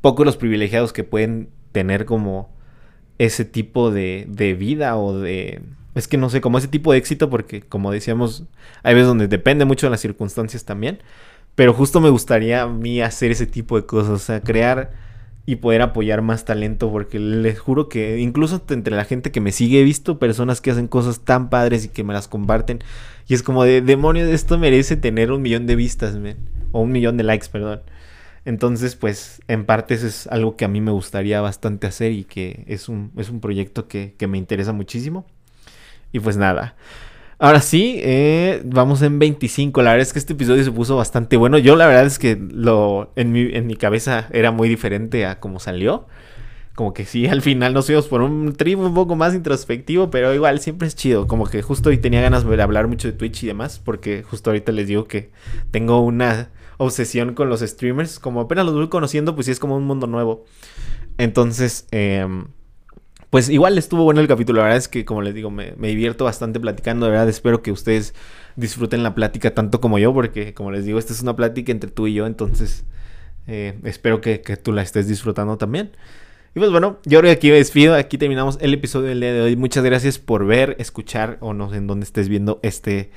pocos 0.00 0.26
los 0.26 0.36
privilegiados 0.36 0.92
que 0.92 1.04
pueden 1.04 1.50
tener 1.72 2.04
como 2.04 2.50
ese 3.18 3.44
tipo 3.44 3.90
de, 3.90 4.26
de 4.28 4.54
vida 4.54 4.96
o 4.96 5.18
de... 5.18 5.62
Es 5.94 6.06
que 6.08 6.16
no 6.16 6.30
sé, 6.30 6.40
como 6.40 6.58
ese 6.58 6.68
tipo 6.68 6.92
de 6.92 6.98
éxito, 6.98 7.28
porque 7.28 7.60
como 7.60 7.90
decíamos, 7.90 8.44
hay 8.82 8.94
veces 8.94 9.08
donde 9.08 9.28
depende 9.28 9.64
mucho 9.64 9.86
de 9.86 9.90
las 9.90 10.00
circunstancias 10.00 10.64
también. 10.64 11.00
Pero 11.54 11.74
justo 11.74 12.00
me 12.00 12.10
gustaría 12.10 12.62
a 12.62 12.68
mí 12.68 13.00
hacer 13.02 13.32
ese 13.32 13.46
tipo 13.46 13.76
de 13.76 13.84
cosas, 13.84 14.10
o 14.10 14.18
sea, 14.18 14.40
crear 14.40 14.92
y 15.48 15.56
poder 15.56 15.80
apoyar 15.80 16.20
más 16.20 16.44
talento, 16.44 16.92
porque 16.92 17.18
les 17.18 17.58
juro 17.58 17.88
que 17.88 18.18
incluso 18.18 18.62
entre 18.68 18.94
la 18.94 19.06
gente 19.06 19.32
que 19.32 19.40
me 19.40 19.50
sigue 19.50 19.80
he 19.80 19.82
visto 19.82 20.18
personas 20.18 20.60
que 20.60 20.70
hacen 20.70 20.88
cosas 20.88 21.20
tan 21.20 21.48
padres 21.48 21.86
y 21.86 21.88
que 21.88 22.04
me 22.04 22.12
las 22.12 22.28
comparten. 22.28 22.80
Y 23.26 23.32
es 23.32 23.42
como 23.42 23.64
de 23.64 23.80
demonios, 23.80 24.28
esto 24.28 24.58
merece 24.58 24.98
tener 24.98 25.32
un 25.32 25.40
millón 25.40 25.66
de 25.66 25.74
vistas, 25.74 26.14
o 26.72 26.82
un 26.82 26.92
millón 26.92 27.16
de 27.16 27.24
likes, 27.24 27.46
perdón. 27.50 27.80
Entonces, 28.44 28.94
pues, 28.94 29.40
en 29.48 29.64
parte 29.64 29.94
eso 29.94 30.06
es 30.06 30.26
algo 30.26 30.54
que 30.54 30.66
a 30.66 30.68
mí 30.68 30.82
me 30.82 30.90
gustaría 30.90 31.40
bastante 31.40 31.86
hacer 31.86 32.12
y 32.12 32.24
que 32.24 32.64
es 32.66 32.90
un, 32.90 33.10
es 33.16 33.30
un 33.30 33.40
proyecto 33.40 33.88
que, 33.88 34.14
me 34.28 34.36
interesa 34.36 34.74
muchísimo. 34.74 35.24
Y 36.12 36.20
pues 36.20 36.36
nada. 36.36 36.76
Ahora 37.40 37.60
sí, 37.60 38.00
eh, 38.02 38.62
vamos 38.64 39.00
en 39.02 39.20
25. 39.20 39.80
La 39.82 39.92
verdad 39.92 40.02
es 40.02 40.12
que 40.12 40.18
este 40.18 40.32
episodio 40.32 40.64
se 40.64 40.72
puso 40.72 40.96
bastante 40.96 41.36
bueno. 41.36 41.56
Yo 41.58 41.76
la 41.76 41.86
verdad 41.86 42.04
es 42.04 42.18
que 42.18 42.36
lo 42.36 43.12
en 43.14 43.30
mi, 43.30 43.42
en 43.54 43.66
mi 43.68 43.76
cabeza 43.76 44.26
era 44.32 44.50
muy 44.50 44.68
diferente 44.68 45.24
a 45.24 45.38
cómo 45.38 45.60
salió. 45.60 46.06
Como 46.74 46.94
que 46.94 47.04
sí, 47.04 47.26
al 47.28 47.42
final 47.42 47.74
nos 47.74 47.86
fuimos 47.86 48.08
por 48.08 48.22
un 48.22 48.54
trip 48.54 48.78
un 48.80 48.92
poco 48.94 49.14
más 49.14 49.34
introspectivo, 49.34 50.10
pero 50.10 50.34
igual 50.34 50.58
siempre 50.58 50.88
es 50.88 50.96
chido. 50.96 51.28
Como 51.28 51.46
que 51.46 51.62
justo 51.62 51.90
hoy 51.90 51.98
tenía 51.98 52.20
ganas 52.20 52.44
de 52.44 52.62
hablar 52.62 52.88
mucho 52.88 53.06
de 53.06 53.14
Twitch 53.14 53.44
y 53.44 53.46
demás, 53.46 53.80
porque 53.84 54.24
justo 54.24 54.50
ahorita 54.50 54.72
les 54.72 54.88
digo 54.88 55.04
que 55.06 55.30
tengo 55.70 56.00
una 56.00 56.50
obsesión 56.78 57.34
con 57.34 57.48
los 57.48 57.60
streamers. 57.60 58.18
Como 58.18 58.40
apenas 58.40 58.66
los 58.66 58.74
voy 58.74 58.88
conociendo, 58.88 59.36
pues 59.36 59.46
sí 59.46 59.52
es 59.52 59.60
como 59.60 59.76
un 59.76 59.84
mundo 59.84 60.08
nuevo. 60.08 60.44
Entonces, 61.18 61.86
em, 61.92 62.46
pues 63.30 63.50
igual 63.50 63.76
estuvo 63.76 64.04
bueno 64.04 64.20
el 64.20 64.28
capítulo. 64.28 64.58
La 64.58 64.64
verdad 64.64 64.78
es 64.78 64.88
que, 64.88 65.04
como 65.04 65.22
les 65.22 65.34
digo, 65.34 65.50
me, 65.50 65.72
divierto 65.76 66.24
bastante 66.24 66.60
platicando. 66.60 67.06
De 67.06 67.12
verdad, 67.12 67.28
espero 67.28 67.62
que 67.62 67.72
ustedes 67.72 68.14
disfruten 68.56 69.02
la 69.02 69.14
plática 69.14 69.54
tanto 69.54 69.80
como 69.80 69.98
yo, 69.98 70.14
porque, 70.14 70.54
como 70.54 70.70
les 70.70 70.84
digo, 70.84 70.98
esta 70.98 71.12
es 71.12 71.22
una 71.22 71.36
plática 71.36 71.72
entre 71.72 71.90
tú 71.90 72.06
y 72.06 72.14
yo. 72.14 72.26
Entonces, 72.26 72.84
eh, 73.46 73.78
espero 73.84 74.20
que, 74.20 74.40
que, 74.40 74.56
tú 74.56 74.72
la 74.72 74.82
estés 74.82 75.08
disfrutando 75.08 75.58
también. 75.58 75.90
Y 76.54 76.58
pues 76.58 76.70
bueno, 76.70 76.98
yo 77.04 77.20
creo 77.20 77.30
que 77.30 77.36
aquí 77.36 77.50
me 77.50 77.56
despido. 77.56 77.94
Aquí 77.94 78.16
terminamos 78.16 78.58
el 78.60 78.72
episodio 78.72 79.08
del 79.08 79.20
día 79.20 79.32
de 79.32 79.42
hoy. 79.42 79.56
Muchas 79.56 79.84
gracias 79.84 80.18
por 80.18 80.46
ver, 80.46 80.76
escuchar 80.78 81.36
o 81.40 81.52
no 81.52 81.70
sé 81.70 81.76
en 81.76 81.86
dónde 81.86 82.04
estés 82.04 82.28
viendo 82.28 82.60
este 82.62 83.10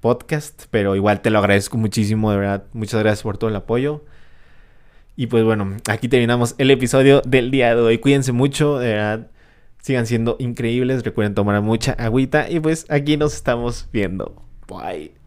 podcast, 0.00 0.66
pero 0.70 0.94
igual 0.94 1.20
te 1.20 1.30
lo 1.30 1.38
agradezco 1.38 1.76
muchísimo, 1.76 2.30
de 2.30 2.38
verdad. 2.38 2.64
Muchas 2.72 3.00
gracias 3.00 3.22
por 3.22 3.38
todo 3.38 3.50
el 3.50 3.56
apoyo. 3.56 4.04
Y 5.16 5.26
pues 5.26 5.42
bueno, 5.42 5.76
aquí 5.88 6.08
terminamos 6.08 6.54
el 6.58 6.70
episodio 6.70 7.22
del 7.26 7.50
día 7.50 7.74
de 7.74 7.82
hoy. 7.82 7.98
Cuídense 7.98 8.30
mucho, 8.30 8.78
de 8.78 8.94
verdad. 8.94 9.30
Sigan 9.88 10.06
siendo 10.06 10.36
increíbles. 10.38 11.02
Recuerden 11.02 11.34
tomar 11.34 11.62
mucha 11.62 11.92
agüita. 11.92 12.50
Y 12.50 12.60
pues 12.60 12.84
aquí 12.90 13.16
nos 13.16 13.32
estamos 13.34 13.88
viendo. 13.90 14.44
Bye. 14.68 15.17